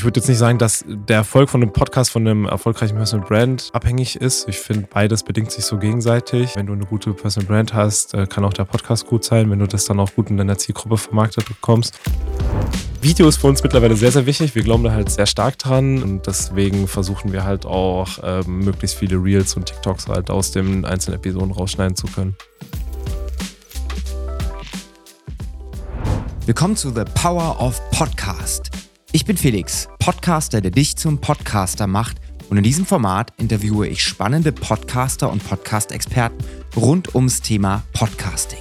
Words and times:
Ich 0.00 0.04
würde 0.04 0.18
jetzt 0.18 0.28
nicht 0.28 0.38
sagen, 0.38 0.56
dass 0.56 0.82
der 0.88 1.16
Erfolg 1.16 1.50
von 1.50 1.60
einem 1.60 1.74
Podcast 1.74 2.10
von 2.10 2.26
einem 2.26 2.46
erfolgreichen 2.46 2.96
Personal 2.96 3.28
Brand 3.28 3.68
abhängig 3.74 4.16
ist. 4.16 4.48
Ich 4.48 4.58
finde, 4.58 4.88
beides 4.90 5.22
bedingt 5.22 5.52
sich 5.52 5.66
so 5.66 5.76
gegenseitig. 5.76 6.56
Wenn 6.56 6.64
du 6.64 6.72
eine 6.72 6.86
gute 6.86 7.12
Personal 7.12 7.46
Brand 7.46 7.74
hast, 7.74 8.14
äh, 8.14 8.26
kann 8.26 8.42
auch 8.46 8.54
der 8.54 8.64
Podcast 8.64 9.06
gut 9.06 9.24
sein, 9.24 9.50
wenn 9.50 9.58
du 9.58 9.66
das 9.66 9.84
dann 9.84 10.00
auch 10.00 10.10
gut 10.14 10.30
in 10.30 10.38
deiner 10.38 10.56
Zielgruppe 10.56 10.96
vermarktet 10.96 11.46
bekommst. 11.46 12.00
Video 13.02 13.28
ist 13.28 13.36
für 13.36 13.48
uns 13.48 13.62
mittlerweile 13.62 13.94
sehr, 13.94 14.10
sehr 14.10 14.24
wichtig. 14.24 14.54
Wir 14.54 14.62
glauben 14.62 14.84
da 14.84 14.92
halt 14.92 15.10
sehr 15.10 15.26
stark 15.26 15.58
dran 15.58 16.02
und 16.02 16.26
deswegen 16.26 16.88
versuchen 16.88 17.34
wir 17.34 17.44
halt 17.44 17.66
auch 17.66 18.20
ähm, 18.22 18.60
möglichst 18.60 18.96
viele 18.96 19.22
Reels 19.22 19.54
und 19.54 19.66
TikToks 19.66 20.08
halt 20.08 20.30
aus 20.30 20.50
den 20.50 20.86
einzelnen 20.86 21.18
Episoden 21.18 21.50
rausschneiden 21.50 21.94
zu 21.94 22.06
können. 22.06 22.34
Willkommen 26.46 26.74
zu 26.74 26.88
The 26.88 27.04
Power 27.14 27.60
of 27.60 27.78
Podcast. 27.90 28.89
Ich 29.12 29.24
bin 29.24 29.36
Felix, 29.36 29.88
Podcaster, 29.98 30.60
der 30.60 30.70
dich 30.70 30.96
zum 30.96 31.18
Podcaster 31.20 31.88
macht. 31.88 32.18
Und 32.48 32.58
in 32.58 32.62
diesem 32.62 32.86
Format 32.86 33.32
interviewe 33.38 33.88
ich 33.88 34.04
spannende 34.04 34.52
Podcaster 34.52 35.32
und 35.32 35.42
Podcast-Experten 35.42 36.38
rund 36.76 37.12
ums 37.16 37.40
Thema 37.40 37.82
Podcasting. 37.92 38.60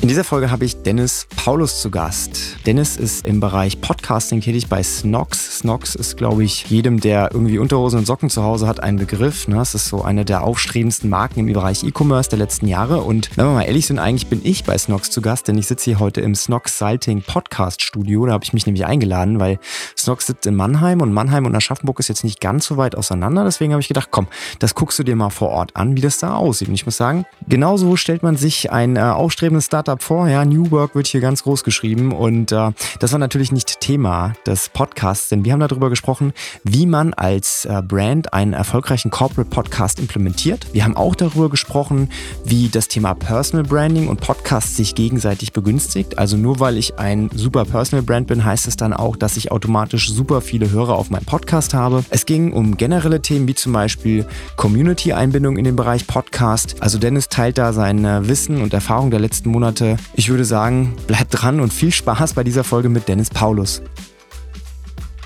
In 0.00 0.06
dieser 0.06 0.22
Folge 0.22 0.52
habe 0.52 0.64
ich 0.64 0.80
Dennis 0.82 1.26
Paulus 1.34 1.82
zu 1.82 1.90
Gast. 1.90 2.64
Dennis 2.66 2.96
ist 2.96 3.26
im 3.26 3.40
Bereich 3.40 3.80
Podcasting 3.80 4.40
tätig 4.40 4.68
bei 4.68 4.80
Snox. 4.80 5.58
Snox 5.58 5.96
ist, 5.96 6.16
glaube 6.16 6.44
ich, 6.44 6.70
jedem, 6.70 7.00
der 7.00 7.30
irgendwie 7.32 7.58
Unterhosen 7.58 7.98
und 7.98 8.06
Socken 8.06 8.30
zu 8.30 8.44
Hause 8.44 8.68
hat, 8.68 8.80
ein 8.80 8.94
Begriff. 8.94 9.48
Ne? 9.48 9.60
Es 9.60 9.74
ist 9.74 9.88
so 9.88 10.02
eine 10.02 10.24
der 10.24 10.44
aufstrebendsten 10.44 11.10
Marken 11.10 11.40
im 11.40 11.52
Bereich 11.52 11.82
E-Commerce 11.82 12.30
der 12.30 12.38
letzten 12.38 12.68
Jahre. 12.68 13.00
Und 13.00 13.36
wenn 13.36 13.46
wir 13.46 13.54
mal 13.54 13.64
ehrlich 13.64 13.88
sind, 13.88 13.98
eigentlich 13.98 14.28
bin 14.28 14.40
ich 14.44 14.62
bei 14.62 14.78
Snox 14.78 15.10
zu 15.10 15.20
Gast, 15.20 15.48
denn 15.48 15.58
ich 15.58 15.66
sitze 15.66 15.86
hier 15.86 15.98
heute 15.98 16.20
im 16.20 16.36
Snox 16.36 16.78
Salting 16.78 17.22
Podcast 17.22 17.82
Studio. 17.82 18.24
Da 18.24 18.34
habe 18.34 18.44
ich 18.44 18.52
mich 18.52 18.66
nämlich 18.66 18.86
eingeladen, 18.86 19.40
weil 19.40 19.58
Snox 19.96 20.28
sitzt 20.28 20.46
in 20.46 20.54
Mannheim 20.54 21.00
und 21.00 21.12
Mannheim 21.12 21.44
und 21.44 21.56
Aschaffenburg 21.56 21.98
ist 21.98 22.08
jetzt 22.08 22.22
nicht 22.22 22.40
ganz 22.40 22.66
so 22.66 22.76
weit 22.76 22.94
auseinander. 22.94 23.42
Deswegen 23.42 23.72
habe 23.72 23.80
ich 23.80 23.88
gedacht, 23.88 24.10
komm, 24.12 24.28
das 24.60 24.76
guckst 24.76 25.00
du 25.00 25.02
dir 25.02 25.16
mal 25.16 25.30
vor 25.30 25.48
Ort 25.48 25.74
an, 25.74 25.96
wie 25.96 26.02
das 26.02 26.18
da 26.18 26.36
aussieht. 26.36 26.68
Und 26.68 26.74
ich 26.74 26.86
muss 26.86 26.96
sagen, 26.96 27.26
genauso 27.48 27.96
stellt 27.96 28.22
man 28.22 28.36
sich 28.36 28.70
ein 28.70 28.94
äh, 28.94 29.00
aufstrebendes 29.00 29.66
Startup 29.66 29.87
Startup 29.88 30.02
vor. 30.02 30.28
Ja, 30.28 30.44
New 30.44 30.70
Work 30.70 30.94
wird 30.94 31.06
hier 31.06 31.22
ganz 31.22 31.44
groß 31.44 31.64
geschrieben. 31.64 32.12
Und 32.12 32.52
äh, 32.52 32.72
das 33.00 33.12
war 33.12 33.18
natürlich 33.18 33.52
nicht 33.52 33.80
Thema 33.80 34.34
des 34.46 34.68
Podcasts, 34.68 35.30
denn 35.30 35.46
wir 35.46 35.54
haben 35.54 35.60
darüber 35.60 35.88
gesprochen, 35.88 36.34
wie 36.62 36.84
man 36.84 37.14
als 37.14 37.64
äh, 37.64 37.80
Brand 37.80 38.34
einen 38.34 38.52
erfolgreichen 38.52 39.10
Corporate 39.10 39.48
Podcast 39.48 39.98
implementiert. 39.98 40.66
Wir 40.74 40.84
haben 40.84 40.94
auch 40.94 41.14
darüber 41.14 41.48
gesprochen, 41.48 42.10
wie 42.44 42.68
das 42.68 42.88
Thema 42.88 43.14
Personal 43.14 43.64
Branding 43.64 44.08
und 44.08 44.20
Podcast 44.20 44.76
sich 44.76 44.94
gegenseitig 44.94 45.54
begünstigt. 45.54 46.18
Also 46.18 46.36
nur 46.36 46.60
weil 46.60 46.76
ich 46.76 46.98
ein 46.98 47.30
super 47.34 47.64
Personal 47.64 48.02
Brand 48.02 48.26
bin, 48.26 48.44
heißt 48.44 48.68
es 48.68 48.76
dann 48.76 48.92
auch, 48.92 49.16
dass 49.16 49.38
ich 49.38 49.50
automatisch 49.50 50.10
super 50.10 50.42
viele 50.42 50.70
Hörer 50.70 50.96
auf 50.96 51.08
meinem 51.08 51.24
Podcast 51.24 51.72
habe. 51.72 52.04
Es 52.10 52.26
ging 52.26 52.52
um 52.52 52.76
generelle 52.76 53.22
Themen 53.22 53.48
wie 53.48 53.54
zum 53.54 53.72
Beispiel 53.72 54.26
Community-Einbindung 54.56 55.56
in 55.56 55.64
den 55.64 55.76
Bereich 55.76 56.06
Podcast. 56.06 56.76
Also 56.80 56.98
Dennis 56.98 57.30
teilt 57.30 57.56
da 57.56 57.72
sein 57.72 58.04
äh, 58.04 58.28
Wissen 58.28 58.60
und 58.60 58.74
Erfahrung 58.74 59.10
der 59.10 59.20
letzten 59.20 59.48
Monate 59.48 59.77
äh, 59.80 59.96
ich 60.14 60.28
würde 60.28 60.44
sagen, 60.44 60.94
bleibt 61.06 61.28
dran 61.30 61.60
und 61.60 61.72
viel 61.72 61.92
Spaß 61.92 62.34
bei 62.34 62.44
dieser 62.44 62.64
Folge 62.64 62.88
mit 62.88 63.08
Dennis 63.08 63.30
Paulus. 63.30 63.82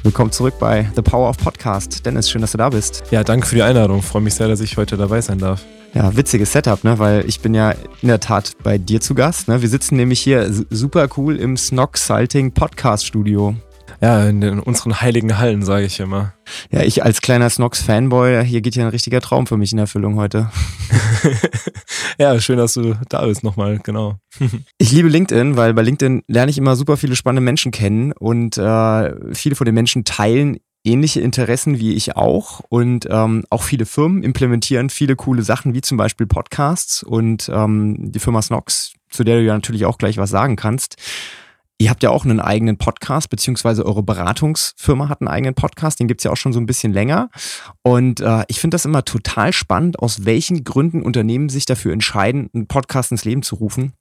Willkommen 0.03 0.33
zurück 0.33 0.55
bei 0.59 0.91
The 0.97 1.03
Power 1.03 1.29
of 1.29 1.39
Podcast. 1.39 2.05
Dennis, 2.05 2.29
schön, 2.29 2.41
dass 2.41 2.53
du 2.53 2.59
da 2.59 2.71
bist. 2.71 3.05
Ja, 3.11 3.23
danke 3.23 3.47
für 3.47 3.55
die 3.55 3.63
Einladung. 3.63 4.03
Freue 4.03 4.23
mich 4.23 4.35
sehr, 4.35 4.49
dass 4.49 4.61
ich 4.61 4.77
heute 4.77 4.97
dabei 4.97 5.21
sein 5.21 5.39
darf. 5.39 5.65
Ja, 5.95 6.17
witziges 6.17 6.53
Setup, 6.53 6.83
ne? 6.85 6.99
weil 6.99 7.25
ich 7.29 7.41
bin 7.41 7.55
ja 7.55 7.73
in 8.01 8.09
der 8.09 8.19
Tat 8.19 8.53
bei 8.63 8.79
dir 8.79 9.01
zu 9.01 9.15
Gast. 9.15 9.47
Ne? 9.49 9.63
Wir 9.63 9.69
sitzen 9.69 9.97
nämlich 9.97 10.21
hier 10.21 10.51
super 10.71 11.09
cool 11.17 11.37
im 11.37 11.57
Snog 11.57 11.97
Salting 11.99 12.53
Podcast 12.53 13.07
Studio. 13.07 13.55
Ja, 14.03 14.29
in, 14.29 14.41
den, 14.41 14.59
unseren 14.59 15.01
heiligen 15.01 15.39
Hallen, 15.39 15.63
sage 15.63 15.87
ich 15.87 16.01
immer. 16.01 16.35
Ja, 16.73 16.83
ich 16.83 17.05
als 17.05 17.21
kleiner 17.21 17.49
Snox-Fanboy, 17.49 18.45
hier 18.45 18.61
geht 18.61 18.75
ja 18.75 18.83
ein 18.83 18.91
richtiger 18.91 19.21
Traum 19.21 19.47
für 19.47 19.57
mich 19.57 19.73
in 19.73 19.79
Erfüllung 19.79 20.17
heute. 20.17 20.51
ja, 22.19 22.41
schön, 22.41 22.57
dass 22.57 22.75
du 22.75 22.97
da 23.09 23.25
bist 23.25 23.45
nochmal, 23.45 23.79
genau. 23.79 24.17
ich 24.79 24.91
liebe 24.91 25.09
LinkedIn, 25.09 25.57
weil 25.57 25.73
bei 25.73 25.83
LinkedIn 25.83 26.25
lerne 26.27 26.51
ich 26.51 26.59
immer 26.59 26.75
super 26.75 26.97
viele 26.97 27.15
spannende 27.15 27.43
Menschen 27.43 27.71
kennen 27.71 28.11
und 28.11 28.59
äh, 28.59 29.35
viele 29.35 29.55
von 29.55 29.67
den 29.67 29.75
Menschen 29.75 30.05
teilen 30.05 30.59
ähnliche 30.85 31.21
Interessen 31.21 31.79
wie 31.79 31.95
ich 31.95 32.17
auch 32.17 32.59
und 32.69 33.07
ähm, 33.09 33.45
auch 33.51 33.63
viele 33.63 33.87
Firmen 33.87 34.25
implementieren 34.25 34.91
viele 34.91 35.15
coole 35.15 35.45
Sachen 35.45 35.75
wie 35.75 35.81
zum 35.81 35.97
Beispiel 35.97 36.27
Podcasts 36.27 37.05
und 37.05 37.49
ähm, 37.55 38.11
die 38.11 38.19
Firma 38.19 38.43
Snox, 38.43 38.95
zu 39.11 39.23
der 39.23 39.37
du 39.37 39.45
ja 39.45 39.55
natürlich 39.55 39.85
auch 39.85 39.97
gleich 39.97 40.17
was 40.17 40.31
sagen 40.31 40.57
kannst, 40.57 40.97
Ihr 41.83 41.91
habt 41.91 42.05
ja 42.05 42.11
auch 42.11 42.25
einen 42.25 42.39
eigenen 42.39 42.79
Podcast, 42.79 43.29
beziehungsweise 43.29 43.85
eure 43.85 44.05
Beratungsfirma 44.05 45.09
hat 45.09 45.21
einen 45.21 45.27
eigenen 45.27 45.57
Podcast, 45.57 45.99
den 45.99 46.07
gibt 46.07 46.21
es 46.21 46.25
ja 46.25 46.31
auch 46.31 46.37
schon 46.37 46.53
so 46.53 46.61
ein 46.61 46.67
bisschen 46.67 46.93
länger. 46.93 47.29
Und 47.83 48.21
äh, 48.21 48.45
ich 48.47 48.61
finde 48.61 48.77
das 48.77 48.85
immer 48.85 49.05
total 49.05 49.53
spannend, 49.53 49.99
aus 49.99 50.25
welchen 50.25 50.63
Gründen 50.63 51.03
Unternehmen 51.03 51.49
sich 51.49 51.67
dafür 51.67 51.93
entscheiden, 51.93 52.49
einen 52.55 52.69
Podcast 52.69 53.11
ins 53.11 53.25
Leben 53.25 53.43
zu 53.43 53.57
rufen. 53.57 53.95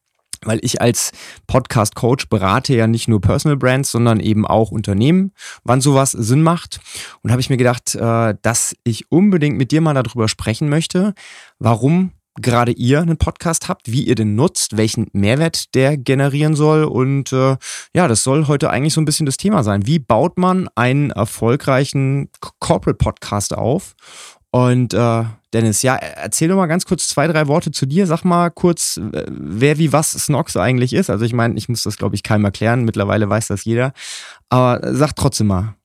Weil 0.45 0.59
ich 0.61 0.79
als 0.79 1.11
Podcast-Coach 1.47 2.29
berate 2.29 2.75
ja 2.75 2.85
nicht 2.85 3.07
nur 3.07 3.19
Personal 3.19 3.57
Brands, 3.57 3.91
sondern 3.91 4.19
eben 4.19 4.45
auch 4.45 4.69
Unternehmen, 4.69 5.31
wann 5.63 5.81
sowas 5.81 6.11
Sinn 6.11 6.43
macht. 6.43 6.81
Und 7.23 7.31
habe 7.31 7.41
ich 7.41 7.49
mir 7.49 7.57
gedacht, 7.57 7.95
äh, 7.95 8.35
dass 8.43 8.75
ich 8.83 9.11
unbedingt 9.11 9.57
mit 9.57 9.71
dir 9.71 9.81
mal 9.81 9.95
darüber 9.95 10.27
sprechen 10.27 10.69
möchte, 10.69 11.15
warum 11.57 12.11
gerade 12.39 12.71
ihr 12.71 13.01
einen 13.01 13.17
Podcast 13.17 13.67
habt, 13.67 13.91
wie 13.91 14.03
ihr 14.03 14.15
den 14.15 14.35
nutzt, 14.35 14.77
welchen 14.77 15.07
Mehrwert 15.13 15.75
der 15.75 15.97
generieren 15.97 16.55
soll. 16.55 16.83
Und 16.83 17.33
äh, 17.33 17.57
ja, 17.93 18.07
das 18.07 18.23
soll 18.23 18.47
heute 18.47 18.69
eigentlich 18.69 18.93
so 18.93 19.01
ein 19.01 19.05
bisschen 19.05 19.25
das 19.25 19.37
Thema 19.37 19.63
sein. 19.63 19.85
Wie 19.85 19.99
baut 19.99 20.37
man 20.37 20.69
einen 20.75 21.11
erfolgreichen 21.11 22.29
Corporate 22.59 22.97
Podcast 22.97 23.55
auf? 23.55 23.95
Und 24.51 24.93
äh, 24.93 25.23
Dennis, 25.53 25.81
ja, 25.81 25.95
erzähl 25.95 26.49
doch 26.49 26.57
mal 26.57 26.67
ganz 26.67 26.85
kurz 26.85 27.07
zwei, 27.07 27.27
drei 27.27 27.47
Worte 27.47 27.71
zu 27.71 27.85
dir. 27.85 28.05
Sag 28.05 28.23
mal 28.23 28.49
kurz, 28.49 28.99
wer 29.01 29.77
wie 29.77 29.93
was 29.93 30.11
Snox 30.11 30.55
eigentlich 30.57 30.93
ist. 30.93 31.09
Also 31.09 31.25
ich 31.25 31.33
meine, 31.33 31.57
ich 31.57 31.69
muss 31.69 31.83
das, 31.83 31.97
glaube 31.97 32.15
ich, 32.15 32.23
keinem 32.23 32.45
erklären. 32.45 32.83
Mittlerweile 32.83 33.29
weiß 33.29 33.47
das 33.47 33.65
jeder. 33.65 33.93
Aber 34.49 34.79
sag 34.93 35.15
trotzdem 35.15 35.47
mal. 35.47 35.75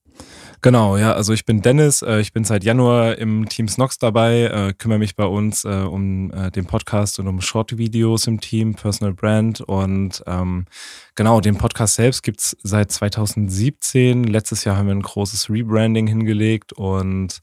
Genau, 0.62 0.97
ja, 0.97 1.12
also 1.12 1.33
ich 1.33 1.44
bin 1.44 1.62
Dennis, 1.62 2.03
äh, 2.03 2.21
ich 2.21 2.33
bin 2.33 2.44
seit 2.44 2.65
Januar 2.65 3.19
im 3.19 3.49
Team 3.49 3.69
Snox 3.69 3.99
dabei, 3.99 4.44
äh, 4.44 4.72
kümmere 4.72 4.99
mich 4.99 5.15
bei 5.15 5.27
uns 5.27 5.65
äh, 5.65 5.69
um 5.69 6.31
äh, 6.33 6.50
den 6.50 6.67
Podcast 6.67 7.19
und 7.19 7.28
um 7.28 7.41
Short-Videos 7.41 8.27
im 8.27 8.41
Team, 8.41 8.75
Personal 8.75 9.12
Brand 9.12 9.61
und 9.61 10.22
ähm, 10.27 10.65
genau, 11.15 11.41
den 11.41 11.59
Podcast 11.59 11.94
selbst 11.94 12.22
gibt's 12.22 12.56
seit 12.62 12.91
2017. 12.91 14.25
Letztes 14.25 14.65
Jahr 14.65 14.77
haben 14.77 14.87
wir 14.87 14.94
ein 14.94 15.03
großes 15.03 15.50
Rebranding 15.50 16.06
hingelegt 16.06 16.73
und 16.73 17.41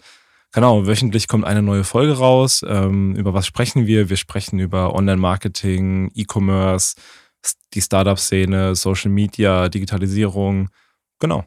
Genau, 0.55 0.85
wöchentlich 0.85 1.27
kommt 1.27 1.45
eine 1.45 1.63
neue 1.63 1.83
Folge 1.83 2.13
raus. 2.13 2.63
Ähm, 2.67 3.15
über 3.15 3.33
was 3.33 3.47
sprechen 3.47 3.87
wir? 3.87 4.09
Wir 4.09 4.17
sprechen 4.17 4.59
über 4.59 4.93
Online-Marketing, 4.93 6.11
E-Commerce, 6.13 6.95
die 7.73 7.81
Startup-Szene, 7.81 8.75
Social 8.75 9.09
Media, 9.09 9.67
Digitalisierung. 9.67 10.69
Genau. 11.17 11.43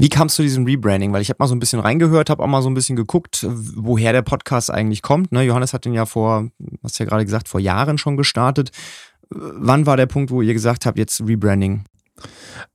Wie 0.00 0.08
kamst 0.08 0.38
du 0.38 0.42
zu 0.42 0.44
diesem 0.44 0.64
Rebranding? 0.64 1.12
Weil 1.12 1.22
ich 1.22 1.28
habe 1.28 1.38
mal 1.40 1.48
so 1.48 1.56
ein 1.56 1.58
bisschen 1.58 1.80
reingehört, 1.80 2.30
habe 2.30 2.40
auch 2.44 2.46
mal 2.46 2.62
so 2.62 2.70
ein 2.70 2.74
bisschen 2.74 2.94
geguckt, 2.94 3.44
woher 3.48 4.12
der 4.12 4.22
Podcast 4.22 4.70
eigentlich 4.70 5.02
kommt. 5.02 5.32
Ne? 5.32 5.42
Johannes 5.42 5.72
hat 5.72 5.86
den 5.86 5.92
ja 5.92 6.06
vor, 6.06 6.50
hast 6.84 7.00
ja 7.00 7.04
gerade 7.04 7.24
gesagt, 7.24 7.48
vor 7.48 7.58
Jahren 7.58 7.98
schon 7.98 8.16
gestartet. 8.16 8.70
Wann 9.28 9.86
war 9.86 9.96
der 9.96 10.06
Punkt, 10.06 10.30
wo 10.30 10.40
ihr 10.40 10.54
gesagt 10.54 10.86
habt, 10.86 10.98
jetzt 10.98 11.20
Rebranding? 11.20 11.82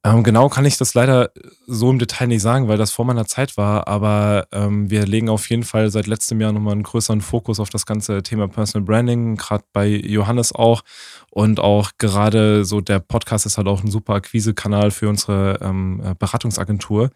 Ähm, 0.03 0.23
genau 0.23 0.49
kann 0.49 0.65
ich 0.65 0.77
das 0.77 0.93
leider 0.93 1.31
so 1.65 1.89
im 1.89 1.99
Detail 1.99 2.27
nicht 2.27 2.41
sagen, 2.41 2.67
weil 2.67 2.77
das 2.77 2.91
vor 2.91 3.05
meiner 3.05 3.25
Zeit 3.25 3.57
war, 3.57 3.87
aber 3.87 4.47
ähm, 4.51 4.89
wir 4.89 5.05
legen 5.05 5.29
auf 5.29 5.49
jeden 5.49 5.63
Fall 5.63 5.89
seit 5.91 6.07
letztem 6.07 6.41
Jahr 6.41 6.51
nochmal 6.51 6.73
einen 6.73 6.83
größeren 6.83 7.21
Fokus 7.21 7.59
auf 7.59 7.69
das 7.69 7.85
ganze 7.85 8.21
Thema 8.23 8.47
Personal 8.47 8.85
Branding, 8.85 9.37
gerade 9.37 9.63
bei 9.73 9.87
Johannes 9.87 10.53
auch. 10.53 10.83
Und 11.31 11.59
auch 11.59 11.91
gerade 11.97 12.65
so 12.65 12.81
der 12.81 12.99
Podcast 12.99 13.45
ist 13.45 13.57
halt 13.57 13.67
auch 13.67 13.83
ein 13.83 13.91
super 13.91 14.15
Akquise-Kanal 14.15 14.91
für 14.91 15.09
unsere 15.09 15.59
ähm, 15.61 16.01
äh, 16.03 16.15
Beratungsagentur 16.15 17.09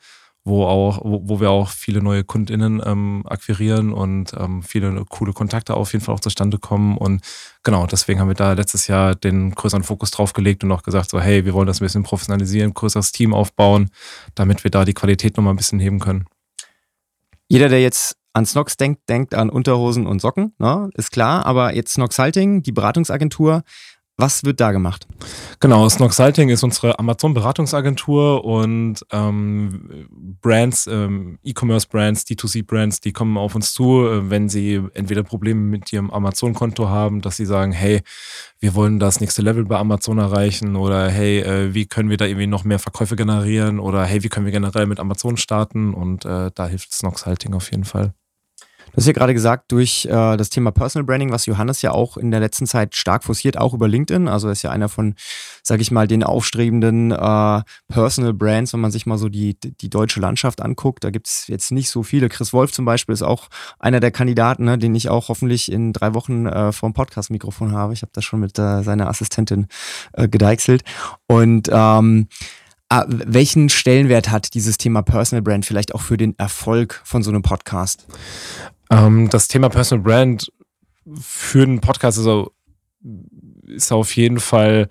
wo 0.47 0.65
auch, 0.65 1.01
wo, 1.03 1.21
wo 1.27 1.39
wir 1.39 1.49
auch 1.51 1.69
viele 1.69 2.01
neue 2.01 2.23
KundInnen 2.23 2.81
ähm, 2.85 3.23
akquirieren 3.25 3.93
und 3.93 4.33
ähm, 4.37 4.63
viele 4.63 5.05
coole 5.09 5.33
Kontakte 5.33 5.75
auf 5.75 5.93
jeden 5.93 6.03
Fall 6.03 6.15
auch 6.15 6.19
zustande 6.19 6.57
kommen. 6.57 6.97
Und 6.97 7.21
genau, 7.63 7.85
deswegen 7.85 8.19
haben 8.19 8.29
wir 8.29 8.35
da 8.35 8.53
letztes 8.53 8.87
Jahr 8.87 9.15
den 9.15 9.51
größeren 9.51 9.83
Fokus 9.83 10.11
drauf 10.11 10.33
gelegt 10.33 10.63
und 10.63 10.71
auch 10.71 10.83
gesagt, 10.83 11.09
so, 11.09 11.19
hey, 11.19 11.45
wir 11.45 11.53
wollen 11.53 11.67
das 11.67 11.81
ein 11.81 11.85
bisschen 11.85 12.03
professionalisieren, 12.03 12.73
größeres 12.73 13.11
Team 13.11 13.33
aufbauen, 13.33 13.89
damit 14.35 14.63
wir 14.63 14.71
da 14.71 14.85
die 14.85 14.93
Qualität 14.93 15.37
nochmal 15.37 15.53
ein 15.53 15.57
bisschen 15.57 15.79
heben 15.79 15.99
können. 15.99 16.25
Jeder, 17.47 17.69
der 17.69 17.81
jetzt 17.81 18.17
an 18.33 18.45
Snox 18.45 18.77
denkt, 18.77 19.09
denkt 19.09 19.33
an 19.33 19.49
Unterhosen 19.49 20.05
und 20.05 20.21
Socken, 20.21 20.53
ne? 20.59 20.89
ist 20.93 21.11
klar. 21.11 21.45
Aber 21.45 21.73
jetzt 21.73 21.93
Snox 21.93 22.19
Halting, 22.19 22.61
die 22.61 22.71
Beratungsagentur, 22.71 23.63
Was 24.19 24.43
wird 24.43 24.59
da 24.59 24.71
gemacht? 24.71 25.05
Genau, 25.59 25.87
Snoxalting 25.87 26.49
ist 26.49 26.63
unsere 26.63 26.97
Amazon-Beratungsagentur 26.97 28.43
und 28.43 29.05
ähm, 29.11 30.07
Brands, 30.41 30.87
ähm, 30.87 31.37
E-Commerce-Brands, 31.43 32.23
D2C-Brands, 32.23 32.99
die 33.01 33.13
kommen 33.13 33.37
auf 33.37 33.53
uns 33.53 33.73
zu, 33.73 34.07
äh, 34.07 34.27
wenn 34.31 34.49
sie 34.49 34.81
entweder 34.95 35.21
Probleme 35.21 35.61
mit 35.61 35.93
ihrem 35.93 36.09
Amazon-Konto 36.09 36.89
haben, 36.89 37.21
dass 37.21 37.37
sie 37.37 37.45
sagen, 37.45 37.71
hey, 37.71 38.01
wir 38.59 38.73
wollen 38.73 38.97
das 38.97 39.19
nächste 39.19 39.43
Level 39.43 39.65
bei 39.65 39.77
Amazon 39.77 40.17
erreichen 40.17 40.75
oder 40.75 41.09
hey, 41.09 41.41
äh, 41.41 41.75
wie 41.75 41.85
können 41.85 42.09
wir 42.09 42.17
da 42.17 42.25
irgendwie 42.25 42.47
noch 42.47 42.63
mehr 42.63 42.79
Verkäufe 42.79 43.15
generieren 43.15 43.79
oder 43.79 44.03
hey, 44.03 44.23
wie 44.23 44.29
können 44.29 44.47
wir 44.47 44.53
generell 44.53 44.87
mit 44.87 44.99
Amazon 44.99 45.37
starten 45.37 45.93
und 45.93 46.25
äh, 46.25 46.49
da 46.55 46.67
hilft 46.67 46.91
Snoxalting 46.91 47.53
auf 47.53 47.69
jeden 47.69 47.85
Fall. 47.85 48.13
Du 48.91 48.97
hast 48.97 49.05
ja 49.05 49.13
gerade 49.13 49.33
gesagt, 49.33 49.71
durch 49.71 50.05
äh, 50.05 50.37
das 50.37 50.49
Thema 50.49 50.71
Personal 50.71 51.05
Branding, 51.05 51.31
was 51.31 51.45
Johannes 51.45 51.81
ja 51.81 51.91
auch 51.91 52.17
in 52.17 52.31
der 52.31 52.39
letzten 52.39 52.65
Zeit 52.65 52.95
stark 52.95 53.23
forciert, 53.23 53.57
auch 53.57 53.73
über 53.73 53.87
LinkedIn. 53.87 54.27
Also 54.27 54.49
ist 54.49 54.63
ja 54.63 54.71
einer 54.71 54.89
von, 54.89 55.15
sag 55.61 55.81
ich 55.81 55.91
mal, 55.91 56.07
den 56.07 56.23
aufstrebenden 56.23 57.11
äh, 57.11 57.61
Personal 57.87 58.33
Brands, 58.33 58.73
wenn 58.73 58.79
man 58.79 58.91
sich 58.91 59.05
mal 59.05 59.17
so 59.17 59.29
die, 59.29 59.57
die 59.59 59.89
deutsche 59.89 60.19
Landschaft 60.19 60.61
anguckt. 60.61 61.03
Da 61.03 61.11
gibt 61.11 61.27
es 61.27 61.47
jetzt 61.47 61.71
nicht 61.71 61.89
so 61.89 62.03
viele. 62.03 62.29
Chris 62.29 62.53
Wolf 62.53 62.71
zum 62.71 62.85
Beispiel 62.85 63.13
ist 63.13 63.23
auch 63.23 63.49
einer 63.79 63.99
der 63.99 64.11
Kandidaten, 64.11 64.65
ne, 64.65 64.77
den 64.77 64.95
ich 64.95 65.09
auch 65.09 65.29
hoffentlich 65.29 65.71
in 65.71 65.93
drei 65.93 66.13
Wochen 66.13 66.47
äh, 66.47 66.71
vor 66.71 66.89
dem 66.89 66.93
Podcast-Mikrofon 66.93 67.73
habe. 67.73 67.93
Ich 67.93 68.01
habe 68.01 68.11
da 68.13 68.21
schon 68.21 68.39
mit 68.39 68.57
äh, 68.57 68.83
seiner 68.83 69.09
Assistentin 69.09 69.67
äh, 70.13 70.27
gedeichselt. 70.27 70.83
Und 71.27 71.69
ähm, 71.71 72.27
Ah, 72.89 73.03
welchen 73.09 73.67
Stellenwert 73.67 74.29
hat 74.29 74.53
dieses 74.53 74.77
Thema 74.77 75.01
Personal 75.01 75.41
Brand 75.41 75.65
vielleicht 75.65 75.93
auch 75.93 75.99
für 75.99 76.15
den 76.15 76.39
Erfolg 76.39 77.01
von 77.03 77.21
so 77.21 77.29
einem 77.29 77.41
Podcast? 77.41 78.07
Ähm, 78.89 79.29
das 79.29 79.47
Thema 79.47 79.69
Personal 79.69 80.03
Brand 80.03 80.51
für 81.19 81.63
einen 81.63 81.79
Podcast 81.79 82.17
ist, 82.17 82.27
auch, 82.27 82.51
ist 83.65 83.91
auf 83.91 84.15
jeden 84.15 84.39
Fall, 84.39 84.89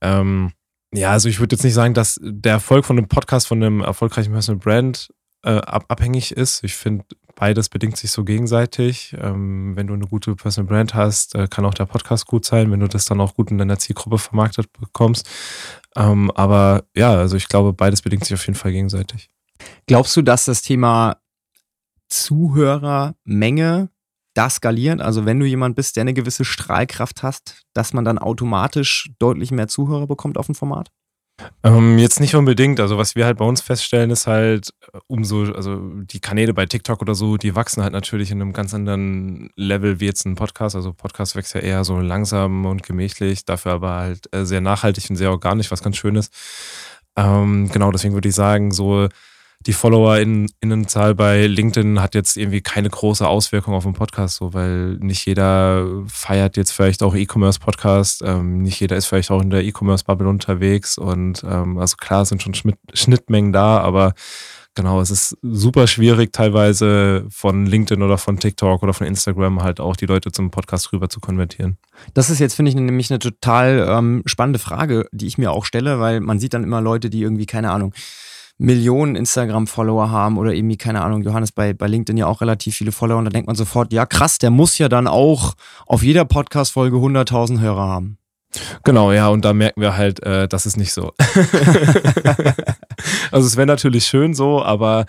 ähm, 0.00 0.52
ja, 0.92 1.10
also 1.10 1.28
ich 1.28 1.40
würde 1.40 1.54
jetzt 1.54 1.62
nicht 1.62 1.74
sagen, 1.74 1.94
dass 1.94 2.18
der 2.22 2.52
Erfolg 2.52 2.84
von 2.84 2.96
einem 2.96 3.08
Podcast 3.08 3.46
von 3.46 3.62
einem 3.62 3.80
erfolgreichen 3.80 4.32
Personal 4.32 4.60
Brand 4.60 5.08
äh, 5.42 5.60
abhängig 5.60 6.32
ist. 6.32 6.64
Ich 6.64 6.74
finde, 6.74 7.04
beides 7.34 7.68
bedingt 7.68 7.96
sich 7.96 8.10
so 8.10 8.24
gegenseitig. 8.24 9.14
Ähm, 9.20 9.76
wenn 9.76 9.86
du 9.86 9.94
eine 9.94 10.06
gute 10.06 10.34
Personal 10.34 10.68
Brand 10.68 10.94
hast, 10.94 11.34
äh, 11.34 11.46
kann 11.48 11.64
auch 11.64 11.74
der 11.74 11.86
Podcast 11.86 12.26
gut 12.26 12.44
sein, 12.44 12.70
wenn 12.72 12.80
du 12.80 12.88
das 12.88 13.04
dann 13.04 13.20
auch 13.20 13.34
gut 13.34 13.50
in 13.50 13.58
deiner 13.58 13.78
Zielgruppe 13.78 14.18
vermarktet 14.18 14.72
bekommst. 14.72 15.28
Ähm, 15.94 16.30
aber 16.32 16.84
ja, 16.96 17.14
also 17.14 17.36
ich 17.36 17.48
glaube, 17.48 17.72
beides 17.72 18.02
bedingt 18.02 18.24
sich 18.24 18.34
auf 18.34 18.46
jeden 18.46 18.58
Fall 18.58 18.72
gegenseitig. 18.72 19.30
Glaubst 19.86 20.16
du, 20.16 20.22
dass 20.22 20.46
das 20.46 20.62
Thema 20.62 21.18
Zuhörermenge 22.08 23.90
da 24.34 24.50
skalieren? 24.50 25.00
Also 25.00 25.24
wenn 25.24 25.40
du 25.40 25.46
jemand 25.46 25.76
bist, 25.76 25.96
der 25.96 26.02
eine 26.02 26.14
gewisse 26.14 26.44
Strahlkraft 26.44 27.22
hast, 27.22 27.62
dass 27.74 27.92
man 27.92 28.04
dann 28.04 28.18
automatisch 28.18 29.10
deutlich 29.18 29.50
mehr 29.50 29.68
Zuhörer 29.68 30.06
bekommt 30.06 30.38
auf 30.38 30.46
dem 30.46 30.54
Format? 30.54 30.90
Ähm, 31.62 31.98
jetzt 31.98 32.20
nicht 32.20 32.34
unbedingt. 32.34 32.80
Also 32.80 32.96
was 32.96 33.14
wir 33.14 33.26
halt 33.26 33.38
bei 33.38 33.44
uns 33.44 33.60
feststellen, 33.60 34.10
ist 34.10 34.26
halt, 34.26 34.70
äh, 34.92 34.98
umso, 35.06 35.52
also 35.52 35.80
die 36.04 36.20
Kanäle 36.20 36.54
bei 36.54 36.64
TikTok 36.64 37.02
oder 37.02 37.14
so, 37.14 37.36
die 37.36 37.54
wachsen 37.54 37.82
halt 37.82 37.92
natürlich 37.92 38.30
in 38.30 38.40
einem 38.40 38.52
ganz 38.52 38.72
anderen 38.72 39.50
Level 39.54 40.00
wie 40.00 40.06
jetzt 40.06 40.24
ein 40.24 40.34
Podcast. 40.34 40.76
Also 40.76 40.92
Podcast 40.94 41.36
wächst 41.36 41.54
ja 41.54 41.60
eher 41.60 41.84
so 41.84 41.98
langsam 42.00 42.64
und 42.64 42.82
gemächlich, 42.82 43.44
dafür 43.44 43.72
aber 43.72 43.92
halt 43.92 44.34
äh, 44.34 44.46
sehr 44.46 44.60
nachhaltig 44.62 45.10
und 45.10 45.16
sehr 45.16 45.30
organisch, 45.30 45.70
was 45.70 45.82
ganz 45.82 45.96
schön 45.96 46.16
ist. 46.16 46.32
Ähm, 47.16 47.70
genau, 47.70 47.90
deswegen 47.90 48.14
würde 48.14 48.28
ich 48.28 48.34
sagen, 48.34 48.70
so 48.70 49.08
die 49.66 49.72
FollowerInnenzahl 49.72 51.14
bei 51.14 51.46
LinkedIn 51.46 52.00
hat 52.00 52.14
jetzt 52.14 52.36
irgendwie 52.36 52.60
keine 52.60 52.88
große 52.88 53.26
Auswirkung 53.26 53.74
auf 53.74 53.82
den 53.82 53.94
Podcast, 53.94 54.36
so, 54.36 54.54
weil 54.54 54.96
nicht 54.98 55.26
jeder 55.26 56.04
feiert 56.06 56.56
jetzt 56.56 56.70
vielleicht 56.70 57.02
auch 57.02 57.14
E-Commerce-Podcast, 57.16 58.22
ähm, 58.24 58.62
nicht 58.62 58.78
jeder 58.78 58.96
ist 58.96 59.06
vielleicht 59.06 59.30
auch 59.32 59.42
in 59.42 59.50
der 59.50 59.64
E-Commerce-Bubble 59.64 60.28
unterwegs 60.28 60.98
und 60.98 61.42
ähm, 61.44 61.78
also 61.78 61.96
klar 61.96 62.24
sind 62.24 62.42
schon 62.42 62.54
Schnittmengen 62.94 63.52
da, 63.52 63.78
aber 63.78 64.14
genau, 64.76 65.00
es 65.00 65.10
ist 65.10 65.36
super 65.42 65.88
schwierig 65.88 66.32
teilweise 66.32 67.26
von 67.28 67.66
LinkedIn 67.66 68.04
oder 68.04 68.18
von 68.18 68.38
TikTok 68.38 68.84
oder 68.84 68.94
von 68.94 69.08
Instagram 69.08 69.62
halt 69.62 69.80
auch 69.80 69.96
die 69.96 70.06
Leute 70.06 70.30
zum 70.30 70.52
Podcast 70.52 70.92
rüber 70.92 71.08
zu 71.08 71.18
konvertieren. 71.18 71.78
Das 72.14 72.30
ist 72.30 72.38
jetzt, 72.38 72.54
finde 72.54 72.68
ich, 72.68 72.76
nämlich 72.76 73.10
eine 73.10 73.18
total 73.18 73.84
ähm, 73.88 74.22
spannende 74.26 74.60
Frage, 74.60 75.08
die 75.10 75.26
ich 75.26 75.38
mir 75.38 75.50
auch 75.50 75.64
stelle, 75.64 75.98
weil 75.98 76.20
man 76.20 76.38
sieht 76.38 76.54
dann 76.54 76.62
immer 76.62 76.80
Leute, 76.80 77.10
die 77.10 77.22
irgendwie, 77.22 77.46
keine 77.46 77.72
Ahnung, 77.72 77.92
Millionen 78.58 79.16
Instagram-Follower 79.16 80.10
haben 80.10 80.38
oder 80.38 80.52
irgendwie, 80.52 80.76
keine 80.76 81.02
Ahnung, 81.02 81.22
Johannes 81.22 81.52
bei, 81.52 81.74
bei 81.74 81.86
LinkedIn 81.86 82.16
ja 82.16 82.26
auch 82.26 82.40
relativ 82.40 82.74
viele 82.76 82.92
Follower 82.92 83.18
und 83.18 83.26
da 83.26 83.30
denkt 83.30 83.46
man 83.46 83.56
sofort, 83.56 83.92
ja 83.92 84.06
krass, 84.06 84.38
der 84.38 84.50
muss 84.50 84.78
ja 84.78 84.88
dann 84.88 85.06
auch 85.06 85.54
auf 85.86 86.02
jeder 86.02 86.24
Podcast-Folge 86.24 86.96
100.000 86.96 87.60
Hörer 87.60 87.86
haben. 87.86 88.18
Genau, 88.84 89.12
ja, 89.12 89.28
und 89.28 89.44
da 89.44 89.52
merken 89.52 89.80
wir 89.80 89.96
halt, 89.96 90.22
äh, 90.22 90.48
das 90.48 90.66
ist 90.66 90.76
nicht 90.76 90.92
so. 90.92 91.12
also 93.30 93.46
es 93.46 93.56
wäre 93.56 93.66
natürlich 93.66 94.06
schön 94.06 94.34
so, 94.34 94.62
aber 94.62 95.06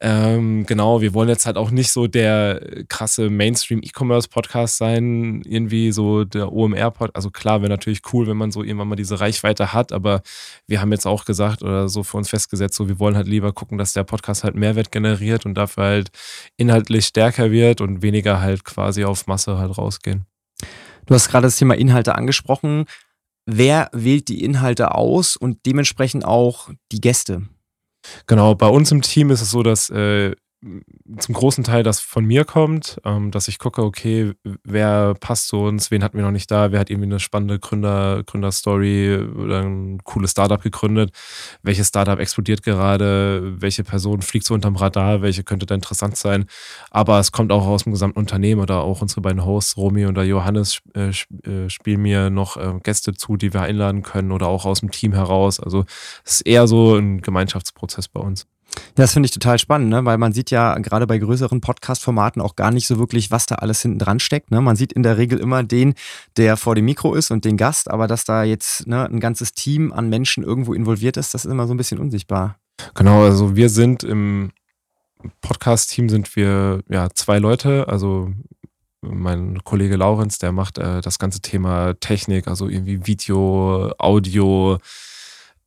ähm, 0.00 0.66
genau, 0.66 1.00
wir 1.00 1.14
wollen 1.14 1.28
jetzt 1.28 1.46
halt 1.46 1.56
auch 1.56 1.70
nicht 1.70 1.92
so 1.92 2.06
der 2.06 2.84
krasse 2.88 3.30
Mainstream-E-Commerce-Podcast 3.30 4.78
sein, 4.78 5.42
irgendwie 5.44 5.92
so 5.92 6.24
der 6.24 6.52
OMR-Podcast. 6.52 7.16
Also 7.16 7.30
klar, 7.30 7.60
wäre 7.60 7.70
natürlich 7.70 8.02
cool, 8.12 8.26
wenn 8.26 8.36
man 8.36 8.50
so 8.50 8.62
irgendwann 8.62 8.88
mal 8.88 8.96
diese 8.96 9.20
Reichweite 9.20 9.72
hat, 9.72 9.92
aber 9.92 10.22
wir 10.66 10.80
haben 10.80 10.92
jetzt 10.92 11.06
auch 11.06 11.24
gesagt 11.24 11.62
oder 11.62 11.88
so 11.88 12.02
für 12.02 12.16
uns 12.16 12.30
festgesetzt, 12.30 12.76
so 12.76 12.88
wir 12.88 12.98
wollen 12.98 13.16
halt 13.16 13.28
lieber 13.28 13.52
gucken, 13.52 13.78
dass 13.78 13.92
der 13.92 14.04
Podcast 14.04 14.44
halt 14.44 14.54
Mehrwert 14.54 14.92
generiert 14.92 15.46
und 15.46 15.54
dafür 15.54 15.84
halt 15.84 16.10
inhaltlich 16.56 17.06
stärker 17.06 17.50
wird 17.50 17.80
und 17.80 18.02
weniger 18.02 18.40
halt 18.40 18.64
quasi 18.64 19.04
auf 19.04 19.26
Masse 19.26 19.58
halt 19.58 19.76
rausgehen. 19.76 20.29
Du 21.06 21.14
hast 21.14 21.28
gerade 21.28 21.46
das 21.46 21.56
Thema 21.56 21.74
Inhalte 21.74 22.14
angesprochen. 22.14 22.84
Wer 23.46 23.90
wählt 23.92 24.28
die 24.28 24.44
Inhalte 24.44 24.94
aus 24.94 25.36
und 25.36 25.66
dementsprechend 25.66 26.24
auch 26.24 26.70
die 26.92 27.00
Gäste? 27.00 27.42
Genau, 28.26 28.54
bei 28.54 28.68
uns 28.68 28.92
im 28.92 29.02
Team 29.02 29.30
ist 29.30 29.42
es 29.42 29.50
so, 29.50 29.62
dass 29.62 29.90
äh, 29.90 30.34
zum 31.18 31.34
großen 31.34 31.64
Teil 31.64 31.82
das 31.82 32.00
von 32.00 32.24
mir 32.24 32.44
kommt, 32.44 33.00
ähm, 33.04 33.30
dass 33.30 33.48
ich 33.48 33.58
gucke, 33.58 33.82
okay, 33.82 34.34
wer 34.62 35.14
passt 35.14 35.48
zu 35.48 35.58
uns, 35.58 35.90
wen 35.90 36.04
hatten 36.04 36.18
wir 36.18 36.24
noch 36.24 36.30
nicht 36.32 36.50
da, 36.50 36.70
wer 36.70 36.80
hat 36.80 36.90
irgendwie 36.90 37.08
eine 37.08 37.20
spannende 37.20 37.58
Gründer, 37.58 38.22
Gründerstory 38.24 39.16
oder 39.18 39.62
ein 39.62 39.98
cooles 40.04 40.32
Startup 40.32 40.62
gegründet, 40.62 41.12
welches 41.62 41.88
Startup 41.88 42.18
explodiert 42.18 42.62
gerade, 42.62 43.54
welche 43.60 43.84
Person 43.84 44.20
fliegt 44.20 44.44
so 44.44 44.52
unterm 44.52 44.76
Radar, 44.76 45.22
welche 45.22 45.44
könnte 45.44 45.64
da 45.64 45.74
interessant 45.74 46.16
sein. 46.16 46.44
Aber 46.90 47.18
es 47.20 47.32
kommt 47.32 47.52
auch 47.52 47.66
aus 47.66 47.84
dem 47.84 47.92
gesamten 47.92 48.18
Unternehmen 48.18 48.60
oder 48.60 48.80
auch 48.80 49.00
unsere 49.00 49.22
beiden 49.22 49.44
Hosts, 49.44 49.78
Romy 49.78 50.04
und 50.04 50.18
Johannes, 50.18 50.80
äh, 50.94 51.08
äh, 51.08 51.70
spielen 51.70 52.02
mir 52.02 52.28
noch 52.28 52.58
äh, 52.58 52.78
Gäste 52.82 53.14
zu, 53.14 53.36
die 53.36 53.54
wir 53.54 53.62
einladen 53.62 54.02
können 54.02 54.30
oder 54.30 54.48
auch 54.48 54.66
aus 54.66 54.80
dem 54.80 54.90
Team 54.90 55.14
heraus. 55.14 55.58
Also 55.58 55.84
es 56.24 56.34
ist 56.34 56.40
eher 56.42 56.66
so 56.66 56.96
ein 56.96 57.22
Gemeinschaftsprozess 57.22 58.08
bei 58.08 58.20
uns. 58.20 58.46
Das 58.94 59.12
finde 59.12 59.26
ich 59.26 59.32
total 59.32 59.58
spannend, 59.58 59.88
ne? 59.88 60.04
weil 60.04 60.18
man 60.18 60.32
sieht 60.32 60.50
ja 60.50 60.78
gerade 60.78 61.06
bei 61.06 61.18
größeren 61.18 61.60
Podcast-Formaten 61.60 62.40
auch 62.40 62.56
gar 62.56 62.70
nicht 62.70 62.86
so 62.86 62.98
wirklich, 62.98 63.30
was 63.30 63.46
da 63.46 63.56
alles 63.56 63.82
hinten 63.82 63.98
dran 63.98 64.20
steckt. 64.20 64.50
Ne? 64.50 64.60
Man 64.60 64.76
sieht 64.76 64.92
in 64.92 65.02
der 65.02 65.16
Regel 65.16 65.38
immer 65.38 65.62
den, 65.62 65.94
der 66.36 66.56
vor 66.56 66.74
dem 66.74 66.84
Mikro 66.84 67.14
ist 67.14 67.30
und 67.30 67.44
den 67.44 67.56
Gast, 67.56 67.90
aber 67.90 68.06
dass 68.06 68.24
da 68.24 68.44
jetzt 68.44 68.86
ne, 68.86 69.06
ein 69.06 69.20
ganzes 69.20 69.52
Team 69.52 69.92
an 69.92 70.08
Menschen 70.08 70.44
irgendwo 70.44 70.74
involviert 70.74 71.16
ist, 71.16 71.34
das 71.34 71.44
ist 71.44 71.50
immer 71.50 71.66
so 71.66 71.74
ein 71.74 71.78
bisschen 71.78 71.98
unsichtbar. 71.98 72.56
Genau, 72.94 73.22
also 73.22 73.56
wir 73.56 73.68
sind 73.68 74.04
im 74.04 74.52
Podcast-Team 75.42 76.08
sind 76.08 76.34
wir 76.36 76.82
ja 76.88 77.08
zwei 77.10 77.38
Leute, 77.38 77.88
also 77.88 78.30
mein 79.02 79.62
Kollege 79.64 79.96
Laurenz, 79.96 80.38
der 80.38 80.52
macht 80.52 80.78
äh, 80.78 81.00
das 81.00 81.18
ganze 81.18 81.40
Thema 81.40 81.94
Technik, 82.00 82.48
also 82.48 82.68
irgendwie 82.68 83.06
Video, 83.06 83.92
Audio, 83.98 84.78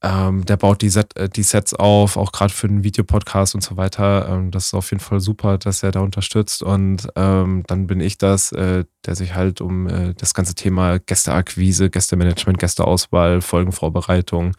ähm, 0.03 0.45
der 0.45 0.57
baut 0.57 0.81
die, 0.81 0.89
Set, 0.89 1.15
äh, 1.15 1.29
die 1.29 1.43
Sets 1.43 1.74
auf, 1.74 2.17
auch 2.17 2.33
gerade 2.33 2.53
für 2.53 2.67
den 2.67 2.83
Videopodcast 2.83 3.55
und 3.55 3.63
so 3.63 3.77
weiter. 3.77 4.27
Ähm, 4.29 4.51
das 4.51 4.65
ist 4.65 4.74
auf 4.74 4.91
jeden 4.91 5.01
Fall 5.01 5.22
super, 5.22 5.57
dass 5.57 5.81
er 5.81 5.91
da 5.91 6.01
unterstützt. 6.01 6.62
Und 6.62 7.07
ähm, 7.15 7.63
dann 7.67 7.88
bin 7.88 8.01
ich 8.01 8.17
das, 8.17 8.51
äh, 8.51 8.83
der 9.05 9.15
sich 9.15 9.33
halt 9.33 9.62
um 9.62 9.88
äh, 9.88 10.13
das 10.13 10.33
ganze 10.33 10.55
Thema 10.55 11.00
Gästeakquise, 11.00 11.89
Gästemanagement, 11.89 12.60
Gästeauswahl, 12.60 13.39
Folgenvorbereitung, 13.41 14.57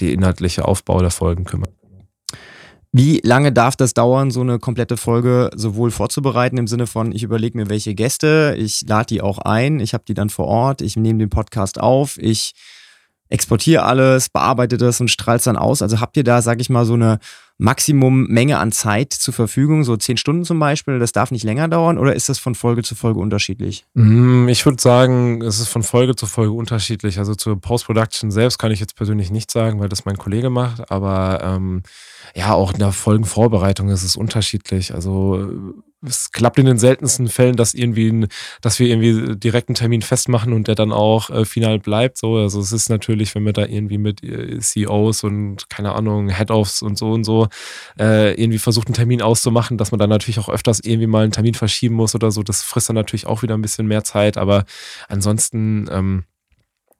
die 0.00 0.12
inhaltliche 0.12 0.66
Aufbau 0.66 1.00
der 1.00 1.10
Folgen 1.10 1.44
kümmert. 1.44 1.70
Wie 2.90 3.20
lange 3.24 3.52
darf 3.52 3.76
das 3.76 3.94
dauern, 3.94 4.30
so 4.30 4.40
eine 4.40 4.58
komplette 4.58 4.96
Folge 4.96 5.50
sowohl 5.54 5.90
vorzubereiten, 5.92 6.58
im 6.58 6.66
Sinne 6.66 6.86
von, 6.86 7.12
ich 7.12 7.22
überlege 7.22 7.56
mir, 7.56 7.70
welche 7.70 7.94
Gäste, 7.94 8.54
ich 8.58 8.82
lade 8.86 9.06
die 9.06 9.22
auch 9.22 9.38
ein, 9.38 9.80
ich 9.80 9.94
habe 9.94 10.04
die 10.06 10.12
dann 10.12 10.28
vor 10.28 10.46
Ort, 10.46 10.82
ich 10.82 10.96
nehme 10.96 11.20
den 11.20 11.30
Podcast 11.30 11.80
auf, 11.80 12.18
ich 12.18 12.52
exportiere 13.32 13.82
alles, 13.82 14.28
bearbeite 14.28 14.76
das 14.76 15.00
und 15.00 15.08
strahle 15.08 15.38
es 15.38 15.44
dann 15.44 15.56
aus. 15.56 15.82
Also 15.82 16.00
habt 16.00 16.16
ihr 16.16 16.24
da, 16.24 16.42
sag 16.42 16.60
ich 16.60 16.70
mal, 16.70 16.84
so 16.84 16.94
eine 16.94 17.18
Maximum 17.58 18.26
Menge 18.26 18.58
an 18.58 18.72
Zeit 18.72 19.12
zur 19.12 19.32
Verfügung, 19.32 19.84
so 19.84 19.96
zehn 19.96 20.16
Stunden 20.16 20.44
zum 20.44 20.58
Beispiel? 20.58 20.98
Das 20.98 21.12
darf 21.12 21.30
nicht 21.30 21.44
länger 21.44 21.68
dauern 21.68 21.98
oder 21.98 22.14
ist 22.14 22.28
das 22.28 22.38
von 22.38 22.54
Folge 22.54 22.82
zu 22.82 22.94
Folge 22.94 23.20
unterschiedlich? 23.20 23.84
Mm, 23.94 24.48
ich 24.48 24.64
würde 24.66 24.82
sagen, 24.82 25.42
es 25.42 25.60
ist 25.60 25.68
von 25.68 25.82
Folge 25.82 26.16
zu 26.16 26.26
Folge 26.26 26.52
unterschiedlich. 26.52 27.18
Also 27.18 27.34
zur 27.34 27.60
Post-Production 27.60 28.30
selbst 28.30 28.58
kann 28.58 28.72
ich 28.72 28.80
jetzt 28.80 28.96
persönlich 28.96 29.30
nicht 29.30 29.50
sagen, 29.50 29.80
weil 29.80 29.88
das 29.88 30.04
mein 30.04 30.18
Kollege 30.18 30.50
macht, 30.50 30.90
aber 30.90 31.40
ähm, 31.42 31.82
ja, 32.34 32.54
auch 32.54 32.72
in 32.72 32.78
der 32.78 32.92
Folgenvorbereitung 32.92 33.88
ist 33.88 34.02
es 34.02 34.16
unterschiedlich. 34.16 34.94
Also 34.94 35.74
es 36.04 36.32
klappt 36.32 36.58
in 36.58 36.66
den 36.66 36.78
seltensten 36.78 37.28
Fällen, 37.28 37.56
dass 37.56 37.74
irgendwie, 37.74 38.26
dass 38.60 38.78
wir 38.78 38.88
irgendwie 38.88 39.36
direkt 39.36 39.68
einen 39.68 39.76
Termin 39.76 40.02
festmachen 40.02 40.52
und 40.52 40.66
der 40.66 40.74
dann 40.74 40.92
auch 40.92 41.30
äh, 41.30 41.44
final 41.44 41.78
bleibt. 41.78 42.18
So, 42.18 42.36
also 42.36 42.60
es 42.60 42.72
ist 42.72 42.88
natürlich, 42.88 43.34
wenn 43.34 43.44
wir 43.44 43.52
da 43.52 43.64
irgendwie 43.64 43.98
mit 43.98 44.22
äh, 44.24 44.58
CEOs 44.58 45.24
und 45.24 45.70
keine 45.70 45.92
Ahnung 45.94 46.28
Head-offs 46.28 46.82
und 46.82 46.98
so 46.98 47.12
und 47.12 47.24
so 47.24 47.48
äh, 47.98 48.34
irgendwie 48.34 48.58
versucht 48.58 48.88
einen 48.88 48.94
Termin 48.94 49.22
auszumachen, 49.22 49.78
dass 49.78 49.92
man 49.92 49.98
dann 49.98 50.10
natürlich 50.10 50.40
auch 50.40 50.48
öfters 50.48 50.80
irgendwie 50.82 51.06
mal 51.06 51.22
einen 51.22 51.32
Termin 51.32 51.54
verschieben 51.54 51.94
muss 51.94 52.14
oder 52.14 52.30
so. 52.30 52.42
Das 52.42 52.62
frisst 52.62 52.88
dann 52.88 52.96
natürlich 52.96 53.26
auch 53.26 53.42
wieder 53.42 53.54
ein 53.54 53.62
bisschen 53.62 53.86
mehr 53.86 54.04
Zeit. 54.04 54.36
Aber 54.38 54.64
ansonsten 55.08 55.88
ähm, 55.90 56.24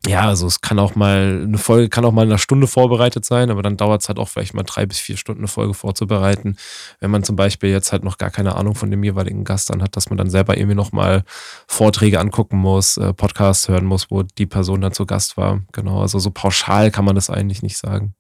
ja, 0.07 0.23
also 0.23 0.49
es 0.49 0.61
kann 0.61 0.81
auch 0.81 0.97
mal, 0.97 1.43
eine 1.45 1.59
Folge 1.59 1.89
kann 1.89 2.05
auch 2.05 2.11
mal 2.11 2.25
in 2.25 2.31
einer 2.31 2.39
Stunde 2.39 2.67
vorbereitet 2.67 3.25
sein, 3.25 3.51
aber 3.51 3.63
dann 3.63 3.77
dauert 3.77 4.03
es 4.03 4.09
halt 4.09 4.19
auch 4.19 4.29
vielleicht 4.29 4.53
mal 4.53 4.65
drei 4.65 4.85
bis 4.85 4.99
vier 4.99 5.17
Stunden 5.17 5.43
eine 5.43 5.49
Folge 5.49 5.75
vorzubereiten. 5.75 6.57
Wenn 6.99 7.13
man 7.13 7.23
zum 7.23 7.37
Beispiel 7.37 7.71
jetzt 7.71 7.93
halt 7.93 8.03
noch 8.03 8.19
gar 8.19 8.31
keine 8.31 8.57
Ahnung 8.57 8.75
von 8.75 8.91
dem 8.91 9.05
jeweiligen 9.05 9.45
Gast 9.45 9.71
dann 9.71 9.81
hat, 9.81 9.97
dass 9.97 10.11
man 10.11 10.17
dann 10.17 10.29
selber 10.29 10.57
irgendwie 10.57 10.75
nochmal 10.75 11.23
Vorträge 11.69 12.19
angucken 12.19 12.59
muss, 12.59 12.97
äh, 12.97 13.13
Podcasts 13.13 13.69
hören 13.69 13.85
muss, 13.85 14.11
wo 14.11 14.25
die 14.25 14.47
Person 14.47 14.81
dann 14.81 14.93
zu 14.93 15.07
Gast 15.07 15.37
war. 15.37 15.61
Genau, 15.73 16.01
also 16.03 16.19
so 16.19 16.33
pauschal 16.33 16.91
kann 16.91 17.05
man 17.05 17.15
das 17.15 17.31
eigentlich 17.31 17.63
nicht 17.63 17.79
sagen. 17.79 18.15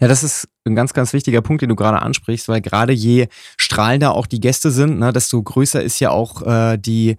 Ja, 0.00 0.08
das 0.08 0.22
ist 0.22 0.48
ein 0.68 0.76
ganz, 0.76 0.92
ganz 0.92 1.12
wichtiger 1.12 1.42
Punkt, 1.42 1.62
den 1.62 1.68
du 1.68 1.76
gerade 1.76 2.00
ansprichst, 2.00 2.48
weil 2.48 2.60
gerade 2.60 2.92
je 2.92 3.28
strahlender 3.56 4.14
auch 4.14 4.26
die 4.26 4.40
Gäste 4.40 4.70
sind, 4.70 4.98
ne, 4.98 5.12
desto 5.12 5.42
größer 5.42 5.82
ist 5.82 5.98
ja 6.00 6.10
auch 6.10 6.42
äh, 6.42 6.76
die, 6.78 7.16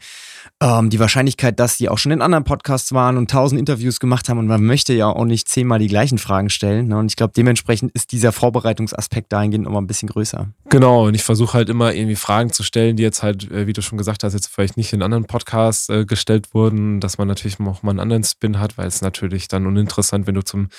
ähm, 0.61 0.89
die 0.89 0.99
Wahrscheinlichkeit, 0.99 1.59
dass 1.59 1.77
die 1.77 1.89
auch 1.89 1.97
schon 1.97 2.11
in 2.11 2.21
anderen 2.21 2.43
Podcasts 2.43 2.93
waren 2.93 3.17
und 3.17 3.29
tausend 3.29 3.59
Interviews 3.59 3.99
gemacht 3.99 4.29
haben 4.29 4.37
und 4.37 4.47
man 4.47 4.63
möchte 4.63 4.93
ja 4.93 5.07
auch 5.07 5.25
nicht 5.25 5.49
zehnmal 5.49 5.79
die 5.79 5.87
gleichen 5.87 6.17
Fragen 6.17 6.49
stellen. 6.49 6.87
Ne, 6.87 6.97
und 6.97 7.07
ich 7.07 7.15
glaube, 7.15 7.33
dementsprechend 7.35 7.91
ist 7.93 8.11
dieser 8.11 8.31
Vorbereitungsaspekt 8.31 9.31
dahingehend 9.33 9.67
immer 9.67 9.81
ein 9.81 9.87
bisschen 9.87 10.09
größer. 10.09 10.47
Genau, 10.69 11.07
und 11.07 11.15
ich 11.15 11.23
versuche 11.23 11.53
halt 11.53 11.69
immer 11.69 11.93
irgendwie 11.93 12.15
Fragen 12.15 12.51
zu 12.51 12.63
stellen, 12.63 12.95
die 12.95 13.03
jetzt 13.03 13.23
halt, 13.23 13.51
äh, 13.51 13.67
wie 13.67 13.73
du 13.73 13.81
schon 13.81 13.97
gesagt 13.97 14.23
hast, 14.23 14.33
jetzt 14.33 14.47
vielleicht 14.47 14.77
nicht 14.77 14.93
in 14.93 15.01
anderen 15.01 15.25
Podcasts 15.25 15.89
äh, 15.89 16.05
gestellt 16.05 16.53
wurden, 16.53 16.99
dass 16.99 17.17
man 17.17 17.27
natürlich 17.27 17.59
auch 17.59 17.83
mal 17.83 17.91
einen 17.91 17.99
anderen 17.99 18.23
Spin 18.23 18.59
hat, 18.59 18.77
weil 18.77 18.87
es 18.87 19.01
natürlich 19.01 19.47
dann 19.47 19.65
uninteressant, 19.65 20.27
wenn 20.27 20.35
du 20.35 20.43
zum 20.43 20.69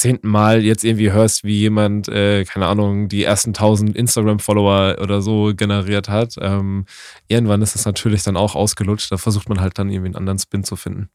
zehnten 0.00 0.28
Mal 0.28 0.64
jetzt 0.64 0.82
irgendwie 0.82 1.12
hörst, 1.12 1.44
wie 1.44 1.58
jemand, 1.58 2.08
äh, 2.08 2.44
keine 2.44 2.66
Ahnung, 2.66 3.08
die 3.08 3.22
ersten 3.22 3.52
tausend 3.52 3.94
Instagram-Follower 3.94 4.96
oder 5.00 5.20
so 5.20 5.52
generiert 5.54 6.08
hat. 6.08 6.36
Ähm, 6.40 6.86
irgendwann 7.28 7.62
ist 7.62 7.74
das 7.74 7.84
natürlich 7.84 8.22
dann 8.22 8.36
auch 8.36 8.54
ausgelutscht. 8.54 9.12
Da 9.12 9.18
versucht 9.18 9.48
man 9.48 9.60
halt 9.60 9.78
dann 9.78 9.90
irgendwie 9.90 10.06
einen 10.06 10.16
anderen 10.16 10.38
Spin 10.38 10.64
zu 10.64 10.76
finden. 10.76 11.10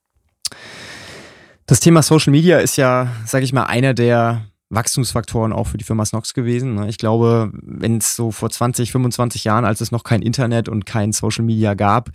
Das 1.65 1.79
Thema 1.79 2.03
Social 2.03 2.31
Media 2.31 2.59
ist 2.59 2.77
ja, 2.77 3.11
sag 3.25 3.41
ich 3.41 3.53
mal, 3.53 3.63
einer 3.63 3.95
der 3.95 4.45
Wachstumsfaktoren 4.69 5.51
auch 5.51 5.67
für 5.67 5.77
die 5.77 5.83
Firma 5.83 6.05
Snox 6.05 6.35
gewesen. 6.35 6.75
Ne? 6.75 6.87
Ich 6.87 6.99
glaube, 6.99 7.51
wenn 7.53 7.97
es 7.97 8.15
so 8.15 8.31
vor 8.31 8.51
20, 8.51 8.91
25 8.91 9.43
Jahren, 9.43 9.65
als 9.65 9.81
es 9.81 9.91
noch 9.91 10.03
kein 10.03 10.21
Internet 10.21 10.69
und 10.69 10.85
kein 10.85 11.11
Social 11.11 11.43
Media 11.43 11.73
gab, 11.73 12.11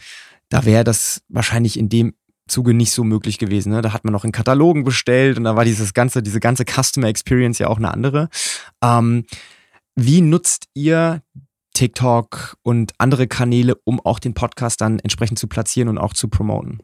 da 0.50 0.64
wäre 0.64 0.84
das 0.84 1.22
wahrscheinlich 1.28 1.78
in 1.78 1.88
dem 1.88 2.14
Zuge 2.50 2.74
nicht 2.74 2.92
so 2.92 3.04
möglich 3.04 3.38
gewesen. 3.38 3.72
Ne? 3.72 3.82
Da 3.82 3.92
hat 3.92 4.04
man 4.04 4.12
noch 4.12 4.24
in 4.24 4.32
Katalogen 4.32 4.84
bestellt 4.84 5.38
und 5.38 5.44
da 5.44 5.56
war 5.56 5.64
dieses 5.64 5.94
ganze, 5.94 6.22
diese 6.22 6.40
ganze 6.40 6.64
Customer 6.64 7.08
Experience 7.08 7.58
ja 7.58 7.68
auch 7.68 7.78
eine 7.78 7.92
andere. 7.92 8.28
Ähm, 8.82 9.24
wie 9.96 10.20
nutzt 10.20 10.66
ihr 10.74 11.22
TikTok 11.74 12.56
und 12.62 12.92
andere 12.98 13.26
Kanäle, 13.26 13.74
um 13.84 14.00
auch 14.00 14.18
den 14.18 14.34
Podcast 14.34 14.80
dann 14.80 14.98
entsprechend 14.98 15.38
zu 15.38 15.46
platzieren 15.46 15.88
und 15.88 15.98
auch 15.98 16.12
zu 16.12 16.28
promoten? 16.28 16.80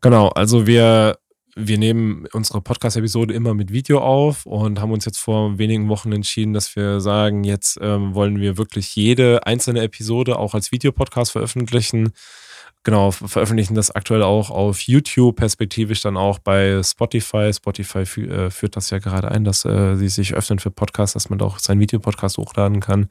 Genau, 0.00 0.28
also 0.28 0.66
wir 0.66 1.18
wir 1.60 1.76
nehmen 1.76 2.26
unsere 2.32 2.60
Podcast-Episode 2.60 3.34
immer 3.34 3.52
mit 3.52 3.72
Video 3.72 3.98
auf 3.98 4.46
und 4.46 4.80
haben 4.80 4.92
uns 4.92 5.04
jetzt 5.04 5.18
vor 5.18 5.58
wenigen 5.58 5.88
Wochen 5.88 6.12
entschieden, 6.12 6.52
dass 6.52 6.76
wir 6.76 7.00
sagen, 7.00 7.42
jetzt 7.42 7.78
ähm, 7.82 8.14
wollen 8.14 8.40
wir 8.40 8.58
wirklich 8.58 8.94
jede 8.94 9.44
einzelne 9.44 9.80
Episode 9.82 10.38
auch 10.38 10.54
als 10.54 10.70
Videopodcast 10.70 11.32
veröffentlichen 11.32 12.12
genau, 12.84 13.10
veröffentlichen 13.10 13.74
das 13.74 13.90
aktuell 13.90 14.22
auch 14.22 14.50
auf 14.50 14.80
YouTube, 14.80 15.36
perspektivisch 15.36 16.00
dann 16.00 16.16
auch 16.16 16.38
bei 16.38 16.82
Spotify. 16.82 17.52
Spotify 17.52 18.06
fü 18.06 18.26
äh, 18.26 18.50
führt 18.50 18.76
das 18.76 18.90
ja 18.90 18.98
gerade 18.98 19.30
ein, 19.30 19.44
dass 19.44 19.64
äh, 19.64 19.96
sie 19.96 20.08
sich 20.08 20.34
öffnen 20.34 20.58
für 20.58 20.70
Podcasts, 20.70 21.14
dass 21.14 21.30
man 21.30 21.38
da 21.38 21.46
auch 21.46 21.58
seinen 21.58 21.80
Videopodcast 21.80 22.38
hochladen 22.38 22.80
kann. 22.80 23.08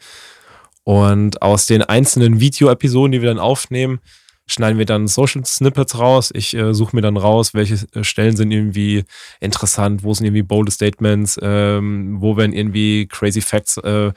Und 0.83 1.41
aus 1.41 1.65
den 1.65 1.81
einzelnen 1.81 2.39
Video-Episoden, 2.39 3.11
die 3.11 3.21
wir 3.21 3.29
dann 3.29 3.39
aufnehmen, 3.39 3.99
schneiden 4.47 4.77
wir 4.77 4.85
dann 4.85 5.07
Social 5.07 5.45
Snippets 5.45 5.99
raus. 5.99 6.31
Ich 6.33 6.55
äh, 6.55 6.73
suche 6.73 6.95
mir 6.95 7.01
dann 7.01 7.17
raus, 7.17 7.53
welche 7.53 7.85
äh, 7.93 8.03
Stellen 8.03 8.37
sind 8.37 8.51
irgendwie 8.51 9.03
interessant, 9.41 10.03
wo 10.03 10.13
sind 10.13 10.25
irgendwie 10.25 10.43
bold 10.43 10.71
Statements, 10.71 11.37
ähm, 11.41 12.21
wo 12.21 12.37
werden 12.37 12.53
irgendwie 12.53 13.07
crazy 13.07 13.41
Facts 13.41 13.77
äh, 13.77 14.13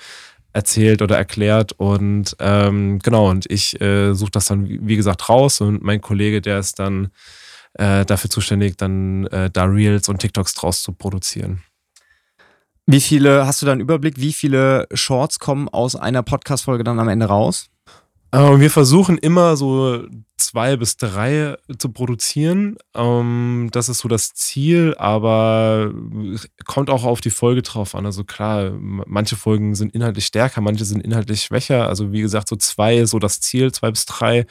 erzählt 0.52 1.02
oder 1.02 1.16
erklärt. 1.16 1.72
Und 1.72 2.36
ähm, 2.38 2.98
genau, 3.00 3.30
und 3.30 3.50
ich 3.50 3.80
äh, 3.80 4.14
suche 4.14 4.32
das 4.32 4.46
dann, 4.46 4.66
wie 4.68 4.96
gesagt, 4.96 5.28
raus 5.28 5.60
und 5.60 5.82
mein 5.82 6.00
Kollege, 6.00 6.40
der 6.40 6.58
ist 6.58 6.78
dann 6.78 7.10
äh, 7.74 8.04
dafür 8.04 8.30
zuständig, 8.30 8.76
dann 8.76 9.26
äh, 9.26 9.50
da 9.50 9.64
Reels 9.64 10.08
und 10.08 10.18
TikToks 10.18 10.54
draus 10.54 10.82
zu 10.82 10.92
produzieren. 10.92 11.62
Wie 12.86 13.00
viele, 13.00 13.46
hast 13.46 13.62
du 13.62 13.66
da 13.66 13.72
einen 13.72 13.80
Überblick, 13.80 14.18
wie 14.18 14.32
viele 14.32 14.88
Shorts 14.92 15.38
kommen 15.38 15.68
aus 15.68 15.94
einer 15.94 16.24
Podcast-Folge 16.24 16.82
dann 16.82 16.98
am 16.98 17.08
Ende 17.08 17.26
raus? 17.26 17.70
Äh, 18.32 18.58
wir 18.58 18.70
versuchen 18.70 19.18
immer 19.18 19.56
so 19.56 20.06
zwei 20.36 20.76
bis 20.76 20.96
drei 20.96 21.56
zu 21.78 21.90
produzieren. 21.90 22.76
Ähm, 22.94 23.68
das 23.72 23.88
ist 23.88 23.98
so 23.98 24.08
das 24.08 24.34
Ziel, 24.34 24.94
aber 24.98 25.92
kommt 26.64 26.90
auch 26.90 27.04
auf 27.04 27.20
die 27.20 27.30
Folge 27.30 27.62
drauf 27.62 27.94
an. 27.94 28.06
Also 28.06 28.24
klar, 28.24 28.72
manche 28.78 29.36
Folgen 29.36 29.74
sind 29.74 29.94
inhaltlich 29.94 30.26
stärker, 30.26 30.60
manche 30.60 30.84
sind 30.84 31.04
inhaltlich 31.04 31.42
schwächer. 31.42 31.88
Also 31.88 32.12
wie 32.12 32.20
gesagt, 32.20 32.48
so 32.48 32.56
zwei 32.56 32.98
ist 32.98 33.10
so 33.10 33.18
das 33.18 33.40
Ziel, 33.40 33.72
zwei 33.72 33.90
bis 33.90 34.06
drei. 34.06 34.46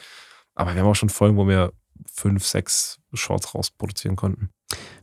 Aber 0.54 0.74
wir 0.74 0.82
haben 0.82 0.88
auch 0.88 0.94
schon 0.94 1.08
Folgen, 1.08 1.36
wo 1.36 1.48
wir 1.48 1.72
fünf, 2.12 2.46
sechs 2.46 2.98
Shorts 3.14 3.54
rausproduzieren 3.54 4.16
konnten. 4.16 4.50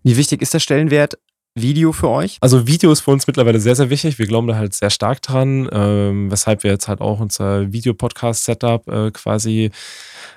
Wie 0.04 0.18
wichtig 0.18 0.42
ist 0.42 0.54
der 0.54 0.60
Stellenwert 0.60 1.18
Video 1.62 1.92
für 1.92 2.10
euch? 2.10 2.38
Also 2.42 2.68
Video 2.68 2.92
ist 2.92 3.02
für 3.02 3.12
uns 3.12 3.28
mittlerweile 3.28 3.60
sehr, 3.60 3.76
sehr 3.76 3.90
wichtig. 3.90 4.20
Wir 4.20 4.28
glauben 4.28 4.48
da 4.48 4.56
halt 4.56 4.74
sehr 4.74 4.90
stark 4.90 5.22
dran, 5.22 5.70
ähm, 5.72 6.32
weshalb 6.32 6.64
wir 6.64 6.72
jetzt 6.72 6.88
halt 6.88 7.02
auch 7.02 7.20
unser 7.20 7.72
Videopodcast-Setup 7.72 8.88
äh, 8.88 9.12
quasi 9.12 9.72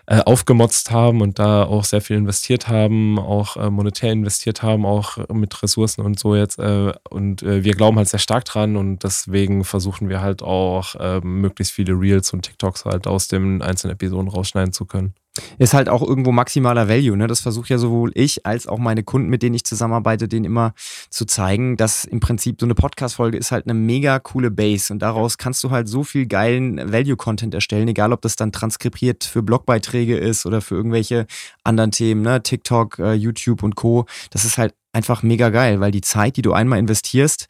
äh, 0.06 0.20
aufgemotzt 0.20 0.90
haben 0.90 1.20
und 1.20 1.38
da 1.38 1.64
auch 1.64 1.84
sehr 1.84 2.00
viel 2.00 2.16
investiert 2.16 2.68
haben, 2.68 3.18
auch 3.18 3.56
äh, 3.56 3.70
monetär 3.70 4.12
investiert 4.12 4.62
haben, 4.62 4.84
auch 4.84 5.18
mit 5.32 5.62
Ressourcen 5.62 6.02
und 6.02 6.18
so 6.18 6.34
jetzt. 6.34 6.58
Äh, 6.58 6.92
und 7.10 7.42
äh, 7.42 7.64
wir 7.64 7.74
glauben 7.74 7.96
halt 7.96 8.08
sehr 8.08 8.18
stark 8.18 8.44
dran 8.44 8.76
und 8.76 9.04
deswegen 9.04 9.64
versuchen 9.64 10.08
wir 10.08 10.20
halt 10.20 10.42
auch 10.42 10.94
ähm, 10.98 11.40
möglichst 11.40 11.72
viele 11.72 11.92
Reels 11.92 12.32
und 12.32 12.42
TikToks 12.42 12.84
halt 12.84 13.06
aus 13.06 13.28
den 13.28 13.62
einzelnen 13.62 13.92
Episoden 13.92 14.28
rausschneiden 14.28 14.72
zu 14.72 14.84
können 14.84 15.14
ist 15.58 15.74
halt 15.74 15.88
auch 15.88 16.02
irgendwo 16.02 16.32
maximaler 16.32 16.88
Value. 16.88 17.16
Ne? 17.16 17.26
Das 17.26 17.40
versuche 17.40 17.68
ja 17.68 17.78
sowohl 17.78 18.10
ich 18.14 18.46
als 18.46 18.66
auch 18.66 18.78
meine 18.78 19.02
Kunden, 19.04 19.28
mit 19.28 19.42
denen 19.42 19.54
ich 19.54 19.64
zusammenarbeite, 19.64 20.28
denen 20.28 20.44
immer 20.44 20.74
zu 21.08 21.24
zeigen, 21.24 21.76
dass 21.76 22.04
im 22.04 22.20
Prinzip 22.20 22.60
so 22.60 22.66
eine 22.66 22.74
Podcast-Folge 22.74 23.38
ist 23.38 23.52
halt 23.52 23.66
eine 23.66 23.74
mega 23.74 24.18
coole 24.18 24.50
Base 24.50 24.92
und 24.92 25.00
daraus 25.00 25.38
kannst 25.38 25.62
du 25.64 25.70
halt 25.70 25.88
so 25.88 26.04
viel 26.04 26.26
geilen 26.26 26.92
Value-Content 26.92 27.54
erstellen, 27.54 27.88
egal 27.88 28.12
ob 28.12 28.22
das 28.22 28.36
dann 28.36 28.52
transkribiert 28.52 29.24
für 29.24 29.42
Blogbeiträge 29.42 30.16
ist 30.16 30.46
oder 30.46 30.60
für 30.60 30.74
irgendwelche 30.74 31.26
anderen 31.64 31.92
Themen, 31.92 32.22
ne? 32.22 32.42
TikTok, 32.42 32.98
äh, 32.98 33.12
YouTube 33.12 33.62
und 33.62 33.76
Co. 33.76 34.06
Das 34.30 34.44
ist 34.44 34.58
halt 34.58 34.74
einfach 34.92 35.22
mega 35.22 35.50
geil, 35.50 35.80
weil 35.80 35.90
die 35.90 36.00
Zeit, 36.00 36.36
die 36.36 36.42
du 36.42 36.52
einmal 36.52 36.78
investierst, 36.78 37.46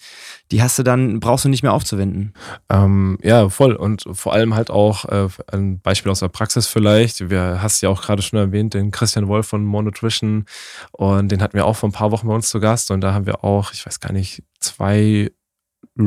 die 0.51 0.63
hast 0.63 0.79
du 0.79 0.83
dann, 0.83 1.21
brauchst 1.21 1.45
du 1.45 1.49
nicht 1.49 1.63
mehr 1.63 1.73
aufzuwenden. 1.73 2.35
Ähm, 2.69 3.19
ja, 3.23 3.49
voll. 3.49 3.75
Und 3.75 4.05
vor 4.13 4.33
allem 4.33 4.55
halt 4.55 4.71
auch 4.71 5.05
äh, 5.07 5.29
ein 5.53 5.81
Beispiel 5.81 6.13
aus 6.13 6.21
der 6.21 6.29
Praxis 6.29 6.67
vielleicht. 6.67 7.31
Wir 7.31 7.63
hast 7.63 7.81
ja 7.81 7.89
auch 7.89 8.03
gerade 8.03 8.23
schon 8.23 8.39
erwähnt, 8.39 8.75
den 8.75 8.91
Christian 8.91 9.29
Wolf 9.29 9.47
von 9.47 9.65
More 9.65 9.85
Nutrition. 9.85 10.45
Und 10.93 11.33
den 11.33 11.41
hatten 11.43 11.55
wir 11.55 11.67
auch 11.67 11.77
vor 11.77 11.89
ein 11.89 11.93
paar 11.93 12.11
Wochen 12.11 12.29
bei 12.29 12.35
uns 12.35 12.51
zu 12.51 12.61
Gast. 12.61 12.91
Und 12.91 13.01
da 13.01 13.15
haben 13.15 13.27
wir 13.27 13.45
auch, 13.45 13.73
ich 13.73 13.87
weiß 13.87 14.01
gar 14.01 14.13
nicht, 14.13 14.43
zwei 14.59 15.31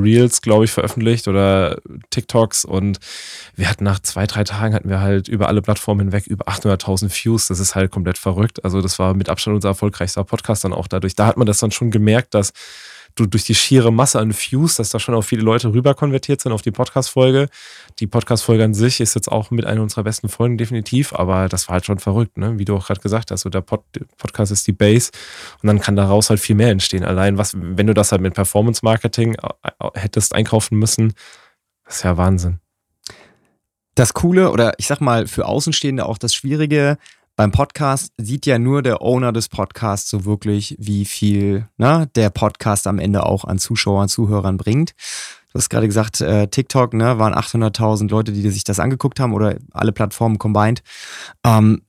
Reels, 0.01 0.41
glaube 0.41 0.65
ich, 0.65 0.71
veröffentlicht 0.71 1.27
oder 1.27 1.77
TikToks 2.09 2.65
und 2.65 2.99
wir 3.55 3.69
hatten 3.69 3.83
nach 3.83 3.99
zwei, 3.99 4.25
drei 4.25 4.43
Tagen 4.43 4.73
hatten 4.73 4.89
wir 4.89 5.01
halt 5.01 5.27
über 5.27 5.47
alle 5.47 5.61
Plattformen 5.61 6.01
hinweg 6.01 6.27
über 6.27 6.47
800.000 6.47 7.09
Views. 7.09 7.47
Das 7.47 7.59
ist 7.59 7.75
halt 7.75 7.91
komplett 7.91 8.17
verrückt. 8.17 8.63
Also 8.63 8.81
das 8.81 8.99
war 8.99 9.13
mit 9.13 9.29
Abstand 9.29 9.55
unser 9.55 9.69
erfolgreichster 9.69 10.23
Podcast 10.23 10.63
dann 10.63 10.73
auch 10.73 10.87
dadurch. 10.87 11.15
Da 11.15 11.27
hat 11.27 11.37
man 11.37 11.47
das 11.47 11.59
dann 11.59 11.71
schon 11.71 11.91
gemerkt, 11.91 12.33
dass 12.33 12.53
du 13.15 13.25
durch 13.25 13.43
die 13.43 13.55
schiere 13.55 13.91
Masse 13.91 14.19
an 14.19 14.33
Views, 14.33 14.75
dass 14.75 14.89
da 14.89 14.99
schon 14.99 15.15
auch 15.15 15.21
viele 15.21 15.43
Leute 15.43 15.71
rüber 15.71 15.93
konvertiert 15.93 16.41
sind 16.41 16.51
auf 16.51 16.61
die 16.61 16.71
Podcast-Folge. 16.71 17.47
Die 17.99 18.07
Podcast-Folge 18.07 18.63
an 18.63 18.73
sich 18.73 18.99
ist 18.99 19.13
jetzt 19.15 19.31
auch 19.31 19.51
mit 19.51 19.65
einer 19.65 19.81
unserer 19.81 20.03
besten 20.03 20.29
Folgen 20.29 20.57
definitiv, 20.57 21.13
aber 21.13 21.47
das 21.49 21.67
war 21.67 21.73
halt 21.73 21.85
schon 21.85 21.99
verrückt, 21.99 22.37
ne? 22.37 22.57
wie 22.57 22.65
du 22.65 22.75
auch 22.75 22.87
gerade 22.87 23.01
gesagt 23.01 23.31
hast. 23.31 23.41
So 23.41 23.49
der 23.49 23.61
Pod 23.61 23.83
Podcast 24.17 24.51
ist 24.51 24.65
die 24.67 24.71
Base 24.73 25.11
und 25.61 25.67
dann 25.67 25.79
kann 25.79 25.95
daraus 25.95 26.29
halt 26.29 26.39
viel 26.39 26.55
mehr 26.55 26.69
entstehen. 26.69 27.03
Allein 27.03 27.37
was, 27.37 27.53
wenn 27.55 27.87
du 27.87 27.93
das 27.93 28.11
halt 28.11 28.21
mit 28.21 28.33
Performance-Marketing 28.33 29.35
äh, 29.35 29.47
äh, 29.79 29.89
hättest 29.95 30.33
einkaufen 30.33 30.77
müssen, 30.77 31.13
Das 31.85 31.97
ist 31.97 32.03
ja 32.03 32.17
Wahnsinn. 32.17 32.59
Das 33.95 34.13
Coole 34.13 34.51
oder 34.51 34.73
ich 34.79 34.87
sag 34.87 35.01
mal 35.01 35.27
für 35.27 35.45
Außenstehende 35.45 36.05
auch 36.05 36.17
das 36.17 36.33
Schwierige 36.33 36.97
beim 37.35 37.51
Podcast 37.51 38.13
sieht 38.17 38.45
ja 38.45 38.59
nur 38.59 38.83
der 38.83 39.01
Owner 39.01 39.31
des 39.31 39.49
Podcasts 39.49 40.09
so 40.09 40.25
wirklich, 40.25 40.75
wie 40.79 41.05
viel 41.05 41.67
ne, 41.77 42.09
der 42.15 42.29
Podcast 42.29 42.85
am 42.85 42.99
Ende 42.99 43.25
auch 43.25 43.43
an 43.45 43.57
Zuschauern, 43.57 44.07
Zuhörern 44.07 44.57
bringt. 44.57 44.93
Du 45.51 45.59
hast 45.59 45.69
gerade 45.69 45.87
gesagt, 45.87 46.21
äh, 46.21 46.47
TikTok 46.47 46.93
ne, 46.93 47.19
waren 47.19 47.33
800.000 47.33 48.09
Leute, 48.09 48.31
die 48.31 48.49
sich 48.49 48.63
das 48.63 48.79
angeguckt 48.79 49.19
haben 49.19 49.33
oder 49.33 49.57
alle 49.71 49.91
Plattformen 49.91 50.37
combined. 50.37 50.83
Ähm, 51.43 51.83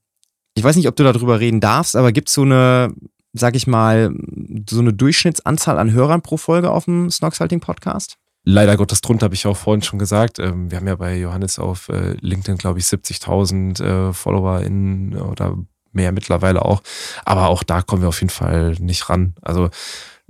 ich 0.55 0.65
weiß 0.65 0.77
nicht, 0.77 0.89
ob 0.89 0.97
du 0.97 1.03
darüber 1.03 1.41
reden 1.41 1.61
darfst, 1.61 1.97
aber 1.97 2.13
gibt 2.13 2.29
es 2.29 2.35
so 2.35 2.43
eine, 2.43 2.95
sag 3.33 3.57
ich 3.57 3.67
mal, 3.67 4.15
so 4.69 4.81
eine 4.81 4.93
Durchschnittsanzahl 4.93 5.79
an 5.79 5.93
Hörern 5.93 6.23
pro 6.23 6.37
Folge 6.37 6.71
auf 6.71 6.85
dem 6.85 7.11
Snoxhalting 7.11 7.61
Podcast? 7.61 8.19
Leider 8.45 8.77
Gottes 8.77 9.01
drunter 9.01 9.25
habe 9.25 9.35
ich 9.35 9.47
auch 9.47 9.57
vorhin 9.57 9.83
schon 9.83 9.99
gesagt. 9.99 10.39
Ähm, 10.39 10.71
wir 10.71 10.79
haben 10.79 10.87
ja 10.87 10.97
bei 10.97 11.17
Johannes 11.17 11.59
auf 11.59 11.89
äh, 11.89 12.13
LinkedIn, 12.21 12.59
glaube 12.59 12.79
ich, 12.79 12.85
70.000 12.85 13.83
äh, 13.83 14.13
Follower 14.13 14.61
in 14.61 15.17
oder 15.17 15.57
mehr 15.93 16.13
mittlerweile 16.13 16.65
auch. 16.65 16.83
Aber 17.25 17.49
auch 17.49 17.63
da 17.63 17.81
kommen 17.83 18.03
wir 18.03 18.09
auf 18.09 18.21
jeden 18.21 18.31
Fall 18.31 18.73
nicht 18.81 19.09
ran. 19.09 19.35
Also 19.41 19.71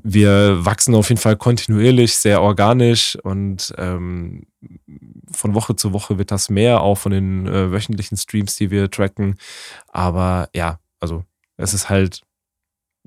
wir 0.02 0.64
wachsen 0.64 0.94
auf 0.94 1.08
jeden 1.08 1.20
Fall 1.20 1.36
kontinuierlich, 1.36 2.16
sehr 2.16 2.42
organisch 2.42 3.16
und 3.22 3.72
ähm, 3.78 4.46
von 5.32 5.54
Woche 5.54 5.76
zu 5.76 5.92
Woche 5.92 6.18
wird 6.18 6.30
das 6.30 6.50
mehr, 6.50 6.82
auch 6.82 6.96
von 6.96 7.12
den 7.12 7.46
äh, 7.46 7.72
wöchentlichen 7.72 8.16
Streams, 8.16 8.56
die 8.56 8.70
wir 8.70 8.90
tracken. 8.90 9.36
Aber 9.88 10.48
ja, 10.54 10.78
also 11.00 11.24
es 11.56 11.74
ist 11.74 11.88
halt 11.88 12.22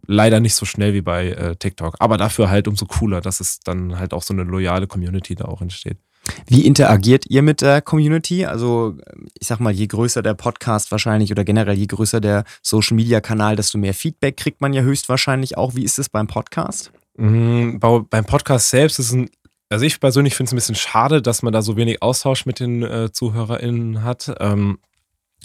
leider 0.06 0.40
nicht 0.40 0.56
so 0.56 0.66
schnell 0.66 0.94
wie 0.94 1.02
bei 1.02 1.30
äh, 1.30 1.56
TikTok. 1.56 1.96
Aber 2.00 2.18
dafür 2.18 2.50
halt 2.50 2.68
umso 2.68 2.86
cooler, 2.86 3.22
dass 3.22 3.40
es 3.40 3.60
dann 3.60 4.00
halt 4.00 4.14
auch 4.14 4.24
so 4.24 4.34
eine 4.34 4.44
loyale 4.44 4.88
Community 4.88 5.36
da 5.36 5.46
auch 5.46 5.62
entsteht. 5.62 5.98
Wie 6.46 6.66
interagiert 6.66 7.26
ihr 7.30 7.42
mit 7.42 7.62
der 7.62 7.82
Community? 7.82 8.46
Also, 8.46 8.98
ich 9.40 9.48
sag 9.48 9.60
mal, 9.60 9.72
je 9.72 9.88
größer 9.88 10.22
der 10.22 10.34
Podcast 10.34 10.92
wahrscheinlich 10.92 11.32
oder 11.32 11.46
generell 11.46 11.78
je 11.78 11.88
größer 11.88 12.20
der 12.20 12.44
Social 12.62 12.96
Media 12.96 13.22
Kanal, 13.22 13.56
desto 13.56 13.78
mehr 13.78 13.94
Feedback 13.94 14.36
kriegt 14.36 14.60
man 14.60 14.74
ja 14.74 14.82
höchstwahrscheinlich 14.82 15.58
auch. 15.58 15.76
Wie 15.76 15.84
ist 15.84 16.00
es 16.00 16.10
beim 16.10 16.28
Podcast? 16.28 16.92
Mhm, 17.16 17.80
beim 17.80 18.26
Podcast 18.26 18.70
selbst 18.70 19.00
ist 19.00 19.14
ein 19.14 19.30
also 19.70 19.86
ich 19.86 20.00
persönlich 20.00 20.36
finde 20.36 20.48
es 20.48 20.54
ein 20.54 20.58
bisschen 20.58 20.76
schade, 20.76 21.22
dass 21.22 21.42
man 21.42 21.52
da 21.52 21.62
so 21.62 21.76
wenig 21.76 22.02
Austausch 22.02 22.46
mit 22.46 22.60
den 22.60 22.84
äh, 22.84 23.12
ZuhörerInnen 23.12 24.04
hat. 24.04 24.34
Ähm, 24.40 24.80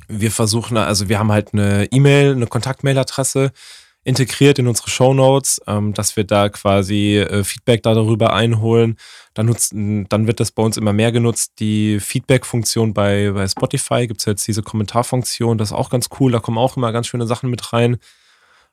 wir 0.09 0.31
versuchen, 0.31 0.77
also 0.77 1.09
wir 1.09 1.19
haben 1.19 1.33
halt 1.33 1.53
eine 1.53 1.87
E-Mail, 1.91 2.33
eine 2.33 2.47
Kontaktmailadresse, 2.47 3.51
integriert 4.05 4.59
in 4.59 4.67
unsere 4.67 4.91
Show 4.91 5.15
Notes, 5.15 5.61
ähm, 5.67 5.95
dass 5.95 6.17
wir 6.17 6.25
da 6.25 6.49
quasi 6.49 7.19
äh, 7.19 7.45
Feedback 7.45 7.83
darüber 7.83 8.33
einholen. 8.33 8.97
Dann, 9.35 9.47
nutzen, 9.47 10.09
dann 10.09 10.27
wird 10.27 10.41
das 10.41 10.51
bei 10.51 10.63
uns 10.63 10.77
immer 10.77 10.93
mehr 10.93 11.13
genutzt. 11.13 11.55
Die 11.61 12.01
Feedback-Funktion 12.01 12.95
bei, 12.95 13.31
bei 13.33 13.47
Spotify 13.47 14.07
gibt 14.07 14.21
es 14.21 14.27
jetzt 14.27 14.47
diese 14.49 14.63
Kommentarfunktion, 14.63 15.59
das 15.59 15.71
ist 15.71 15.77
auch 15.77 15.91
ganz 15.91 16.09
cool. 16.19 16.33
Da 16.33 16.41
kommen 16.41 16.59
auch 16.59 16.77
immer 16.77 16.93
ganz 16.93 17.07
schöne 17.07 17.27
Sachen 17.27 17.51
mit 17.51 17.73
rein. 17.73 17.99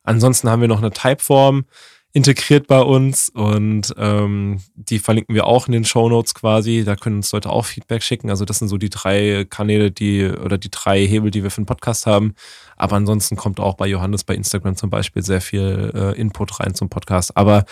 Ansonsten 0.03 0.49
haben 0.49 0.61
wir 0.61 0.67
noch 0.67 0.79
eine 0.79 0.91
Typeform 0.91 1.65
integriert 2.11 2.65
bei 2.65 2.81
uns 2.81 3.29
und 3.29 3.93
ähm, 3.97 4.59
die 4.73 4.97
verlinken 4.97 5.35
wir 5.35 5.45
auch 5.45 5.67
in 5.67 5.73
den 5.73 5.85
Show 5.85 6.09
Notes 6.09 6.33
quasi. 6.33 6.83
Da 6.83 6.95
können 6.95 7.17
uns 7.17 7.31
Leute 7.31 7.51
auch 7.51 7.65
Feedback 7.65 8.01
schicken. 8.01 8.31
Also 8.31 8.45
das 8.45 8.57
sind 8.57 8.67
so 8.67 8.77
die 8.77 8.89
drei 8.89 9.45
Kanäle, 9.47 9.91
die 9.91 10.25
oder 10.25 10.57
die 10.57 10.71
drei 10.71 11.05
Hebel, 11.05 11.29
die 11.29 11.43
wir 11.43 11.51
für 11.51 11.61
den 11.61 11.67
Podcast 11.67 12.07
haben. 12.07 12.33
Aber 12.77 12.95
ansonsten 12.95 13.35
kommt 13.35 13.59
auch 13.59 13.75
bei 13.75 13.85
Johannes 13.85 14.23
bei 14.23 14.33
Instagram 14.33 14.75
zum 14.75 14.89
Beispiel 14.89 15.21
sehr 15.21 15.39
viel 15.39 15.91
äh, 15.93 16.19
Input 16.19 16.59
rein 16.59 16.73
zum 16.73 16.89
Podcast. 16.89 17.37
Aber 17.37 17.65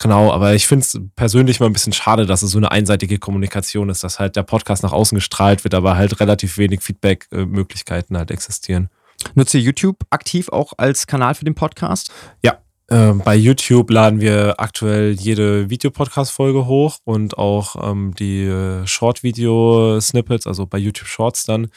genau, 0.00 0.32
aber 0.32 0.54
ich 0.54 0.66
finde 0.66 0.84
es 0.84 1.00
persönlich 1.14 1.60
mal 1.60 1.66
ein 1.66 1.72
bisschen 1.72 1.92
schade, 1.92 2.26
dass 2.26 2.42
es 2.42 2.50
so 2.50 2.58
eine 2.58 2.72
einseitige 2.72 3.18
Kommunikation 3.18 3.90
ist, 3.90 4.02
dass 4.02 4.18
halt 4.18 4.34
der 4.34 4.42
Podcast 4.42 4.82
nach 4.82 4.92
außen 4.92 5.14
gestrahlt 5.14 5.62
wird, 5.62 5.74
aber 5.74 5.96
halt 5.96 6.18
relativ 6.18 6.58
wenig 6.58 6.82
Feedback-Möglichkeiten 6.82 8.18
halt 8.18 8.32
existieren. 8.32 8.90
Nutzt 9.34 9.54
ihr 9.54 9.60
YouTube 9.60 9.98
aktiv 10.10 10.48
auch 10.48 10.72
als 10.76 11.06
Kanal 11.06 11.36
für 11.36 11.44
den 11.44 11.54
Podcast? 11.54 12.12
Ja, 12.42 12.58
ähm, 12.90 13.22
bei 13.24 13.34
YouTube 13.34 13.90
laden 13.90 14.20
wir 14.20 14.60
aktuell 14.60 15.12
jede 15.12 15.70
Videopodcast-Folge 15.70 16.66
hoch 16.66 16.98
und 17.04 17.38
auch 17.38 17.76
ähm, 17.90 18.14
die 18.14 18.44
äh, 18.44 18.86
Short-Video-Snippets, 18.86 20.46
also 20.46 20.66
bei 20.66 20.78
YouTube 20.78 21.08
Shorts 21.08 21.44
dann. 21.44 21.68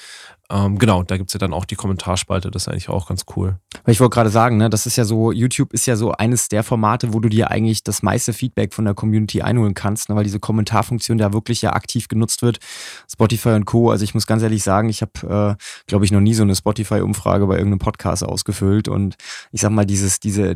Ähm, 0.50 0.80
genau, 0.80 1.04
da 1.04 1.18
gibt 1.18 1.30
es 1.30 1.34
ja 1.34 1.40
dann 1.40 1.54
auch 1.54 1.66
die 1.66 1.76
Kommentarspalte, 1.76 2.50
das 2.52 2.64
ist 2.64 2.68
eigentlich 2.70 2.88
auch 2.88 3.08
ganz 3.08 3.26
cool. 3.36 3.58
Ich 3.86 4.00
wollte 4.00 4.14
gerade 4.14 4.30
sagen, 4.30 4.56
ne, 4.56 4.70
das 4.70 4.86
ist 4.86 4.96
ja 4.96 5.04
so, 5.04 5.34
YouTube 5.34 5.74
ist 5.74 5.86
ja 5.88 5.98
so 5.98 6.14
eines 6.14 6.48
der 6.48 6.64
Formate, 6.64 7.14
wo 7.14 7.20
du 7.20 7.28
dir 7.28 7.52
eigentlich 7.52 7.84
das 7.84 8.02
meiste 8.02 8.32
Feedback 8.32 8.74
von 8.74 8.86
der 8.86 8.94
Community 8.94 9.42
einholen 9.42 9.74
kannst, 9.74 10.08
ne, 10.08 10.16
weil 10.16 10.24
diese 10.24 10.40
Kommentarfunktion 10.40 11.18
da 11.18 11.34
wirklich 11.34 11.62
ja 11.62 11.74
aktiv 11.74 12.08
genutzt 12.08 12.44
wird. 12.44 12.60
Spotify 13.12 13.50
und 13.50 13.66
Co. 13.66 13.92
Also 13.92 14.06
ich 14.06 14.14
muss 14.14 14.26
ganz 14.26 14.42
ehrlich 14.42 14.64
sagen, 14.64 14.88
ich 14.88 15.02
habe, 15.02 15.58
äh, 15.58 15.64
glaube 15.88 16.06
ich, 16.06 16.12
noch 16.12 16.22
nie 16.22 16.34
so 16.34 16.44
eine 16.44 16.56
Spotify-Umfrage 16.56 17.46
bei 17.46 17.56
irgendeinem 17.56 17.80
Podcast 17.80 18.24
ausgefüllt 18.24 18.88
und 18.88 19.16
ich 19.52 19.60
sag 19.60 19.72
mal, 19.72 19.86
dieses, 19.86 20.22
diese 20.22 20.56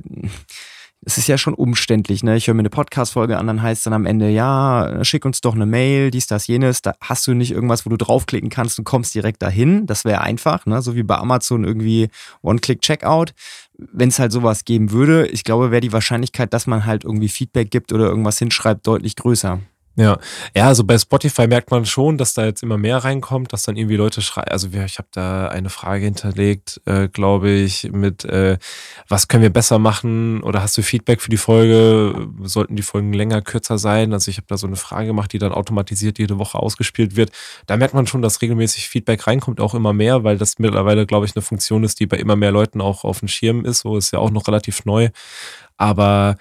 es 1.03 1.17
ist 1.17 1.27
ja 1.27 1.37
schon 1.37 1.55
umständlich, 1.55 2.23
ne? 2.23 2.37
Ich 2.37 2.47
höre 2.47 2.53
mir 2.53 2.59
eine 2.61 2.69
Podcast-Folge 2.69 3.37
an, 3.37 3.47
dann 3.47 3.61
heißt 3.61 3.79
es 3.79 3.83
dann 3.85 3.93
am 3.93 4.05
Ende, 4.05 4.29
ja, 4.29 5.03
schick 5.03 5.25
uns 5.25 5.41
doch 5.41 5.55
eine 5.55 5.65
Mail, 5.65 6.11
dies, 6.11 6.27
das, 6.27 6.45
jenes. 6.45 6.83
Da 6.83 6.93
hast 7.01 7.25
du 7.25 7.33
nicht 7.33 7.51
irgendwas, 7.51 7.85
wo 7.85 7.89
du 7.89 7.97
draufklicken 7.97 8.49
kannst 8.49 8.77
und 8.77 8.85
kommst 8.85 9.15
direkt 9.15 9.41
dahin. 9.41 9.87
Das 9.87 10.05
wäre 10.05 10.21
einfach, 10.21 10.65
ne? 10.67 10.81
So 10.81 10.95
wie 10.95 11.03
bei 11.03 11.17
Amazon 11.17 11.63
irgendwie 11.63 12.09
One-Click-Checkout. 12.43 13.33
Wenn 13.77 14.09
es 14.09 14.19
halt 14.19 14.31
sowas 14.31 14.63
geben 14.63 14.91
würde, 14.91 15.25
ich 15.27 15.43
glaube, 15.43 15.71
wäre 15.71 15.81
die 15.81 15.93
Wahrscheinlichkeit, 15.93 16.53
dass 16.53 16.67
man 16.67 16.85
halt 16.85 17.03
irgendwie 17.03 17.29
Feedback 17.29 17.71
gibt 17.71 17.91
oder 17.93 18.05
irgendwas 18.05 18.37
hinschreibt, 18.37 18.85
deutlich 18.85 19.15
größer. 19.15 19.59
Ja, 19.97 20.17
ja, 20.55 20.67
also 20.67 20.85
bei 20.85 20.97
Spotify 20.97 21.47
merkt 21.47 21.69
man 21.69 21.85
schon, 21.85 22.17
dass 22.17 22.33
da 22.33 22.45
jetzt 22.45 22.63
immer 22.63 22.77
mehr 22.77 22.99
reinkommt, 22.99 23.51
dass 23.51 23.63
dann 23.63 23.75
irgendwie 23.75 23.97
Leute 23.97 24.21
schreien. 24.21 24.47
Also 24.47 24.69
ich 24.69 24.97
habe 24.97 25.09
da 25.11 25.49
eine 25.49 25.69
Frage 25.69 26.05
hinterlegt, 26.05 26.79
äh, 26.85 27.09
glaube 27.09 27.49
ich, 27.49 27.91
mit 27.91 28.23
äh, 28.23 28.57
was 29.09 29.27
können 29.27 29.43
wir 29.43 29.49
besser 29.49 29.79
machen 29.79 30.43
oder 30.43 30.61
hast 30.61 30.77
du 30.77 30.81
Feedback 30.81 31.21
für 31.21 31.29
die 31.29 31.35
Folge? 31.37 32.29
Sollten 32.41 32.77
die 32.77 32.83
Folgen 32.83 33.11
länger, 33.11 33.41
kürzer 33.41 33.77
sein? 33.77 34.13
Also 34.13 34.31
ich 34.31 34.37
habe 34.37 34.47
da 34.47 34.57
so 34.57 34.65
eine 34.65 34.77
Frage 34.77 35.07
gemacht, 35.07 35.33
die 35.33 35.39
dann 35.39 35.51
automatisiert 35.51 36.19
jede 36.19 36.39
Woche 36.39 36.57
ausgespielt 36.57 37.17
wird. 37.17 37.31
Da 37.67 37.75
merkt 37.75 37.93
man 37.93 38.07
schon, 38.07 38.21
dass 38.21 38.41
regelmäßig 38.41 38.87
Feedback 38.87 39.27
reinkommt, 39.27 39.59
auch 39.59 39.73
immer 39.75 39.91
mehr, 39.91 40.23
weil 40.23 40.37
das 40.37 40.57
mittlerweile, 40.57 41.05
glaube 41.05 41.25
ich, 41.25 41.35
eine 41.35 41.41
Funktion 41.43 41.83
ist, 41.83 41.99
die 41.99 42.07
bei 42.07 42.15
immer 42.17 42.37
mehr 42.37 42.51
Leuten 42.51 42.79
auch 42.79 43.03
auf 43.03 43.19
dem 43.19 43.27
Schirm 43.27 43.65
ist. 43.65 43.79
So 43.79 43.97
ist 43.97 44.11
ja 44.13 44.19
auch 44.19 44.31
noch 44.31 44.47
relativ 44.47 44.85
neu. 44.85 45.09
Aber 45.75 46.37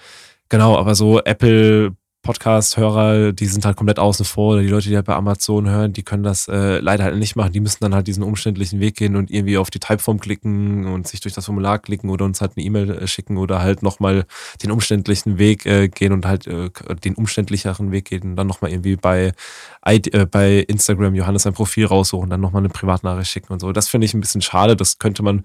Genau, 0.51 0.77
aber 0.77 0.95
so 0.95 1.21
Apple 1.23 1.95
Podcast-Hörer, 2.23 3.31
die 3.31 3.47
sind 3.47 3.65
halt 3.65 3.77
komplett 3.77 3.97
außen 3.97 4.25
vor. 4.25 4.59
Die 4.59 4.67
Leute, 4.67 4.89
die 4.89 4.95
halt 4.95 5.07
bei 5.07 5.15
Amazon 5.15 5.67
hören, 5.67 5.91
die 5.91 6.03
können 6.03 6.21
das 6.21 6.47
äh, 6.47 6.79
leider 6.79 7.05
halt 7.05 7.17
nicht 7.17 7.35
machen. 7.35 7.51
Die 7.51 7.59
müssen 7.59 7.79
dann 7.81 7.95
halt 7.95 8.05
diesen 8.07 8.23
umständlichen 8.23 8.79
Weg 8.79 8.95
gehen 8.95 9.15
und 9.15 9.31
irgendwie 9.31 9.57
auf 9.57 9.71
die 9.71 9.79
Typeform 9.79 10.19
klicken 10.19 10.85
und 10.85 11.07
sich 11.07 11.19
durch 11.19 11.33
das 11.33 11.45
Formular 11.45 11.79
klicken 11.79 12.09
oder 12.11 12.25
uns 12.25 12.39
halt 12.39 12.53
eine 12.55 12.65
E-Mail 12.65 12.91
äh, 12.91 13.07
schicken 13.07 13.37
oder 13.37 13.61
halt 13.61 13.81
nochmal 13.81 14.25
den 14.61 14.69
umständlichen 14.69 15.39
Weg 15.39 15.65
äh, 15.65 15.87
gehen 15.87 16.13
und 16.13 16.25
halt 16.27 16.45
äh, 16.45 16.69
den 17.03 17.15
umständlicheren 17.15 17.91
Weg 17.91 18.05
gehen 18.05 18.21
und 18.23 18.35
dann 18.35 18.47
nochmal 18.47 18.71
irgendwie 18.71 18.97
bei, 18.97 19.31
äh, 19.83 20.25
bei 20.25 20.59
Instagram 20.59 21.15
Johannes 21.15 21.47
ein 21.47 21.53
Profil 21.53 21.87
raussuchen, 21.87 22.29
dann 22.29 22.41
nochmal 22.41 22.61
eine 22.61 22.69
Privatnachricht 22.69 23.31
schicken 23.31 23.53
und 23.53 23.59
so. 23.59 23.71
Das 23.71 23.89
finde 23.89 24.05
ich 24.05 24.13
ein 24.13 24.21
bisschen 24.21 24.41
schade. 24.41 24.75
Das 24.75 24.99
könnte 24.99 25.23
man 25.23 25.43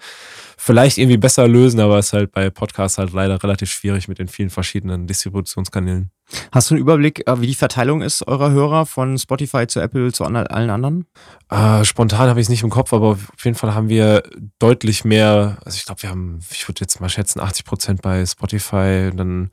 vielleicht 0.57 0.99
irgendwie 0.99 1.19
besser 1.19 1.47
lösen, 1.47 1.81
aber 1.81 1.99
es 1.99 2.07
ist 2.07 2.12
halt 2.14 2.33
bei 2.33 2.51
Podcasts 2.51 2.99
halt 2.99 3.12
leider 3.12 3.42
relativ 3.42 3.71
schwierig 3.71 4.09
mit 4.09 4.19
den 4.19 4.29
vielen 4.29 4.51
verschiedenen 4.51 5.07
Distributionskanälen. 5.07 6.11
Hast 6.51 6.71
du 6.71 6.75
einen 6.75 6.81
Überblick, 6.81 7.29
äh, 7.29 7.40
wie 7.40 7.47
die 7.47 7.55
Verteilung 7.55 8.03
ist 8.03 8.27
eurer 8.27 8.51
Hörer 8.51 8.87
von 8.87 9.19
Spotify 9.19 9.66
zu 9.66 9.81
Apple 9.81 10.12
zu 10.12 10.25
allen 10.25 10.71
anderen? 10.71 11.07
Äh, 11.51 11.85
spontan 11.85 12.29
habe 12.29 12.40
ich 12.40 12.47
es 12.47 12.51
nicht 12.51 12.62
im 12.62 12.71
Kopf, 12.71 12.92
aber 12.92 13.09
auf 13.09 13.45
jeden 13.45 13.57
Fall 13.57 13.75
haben 13.75 13.88
wir 13.88 14.23
deutlich 14.59 15.05
mehr, 15.05 15.59
also 15.64 15.77
ich 15.77 15.85
glaube, 15.85 16.03
wir 16.03 16.11
haben, 16.11 16.40
ich 16.51 16.66
würde 16.66 16.81
jetzt 16.81 17.01
mal 17.01 17.09
schätzen, 17.09 17.40
80 17.40 17.64
Prozent 17.64 18.03
bei 18.03 18.25
Spotify, 18.25 19.11
dann 19.14 19.51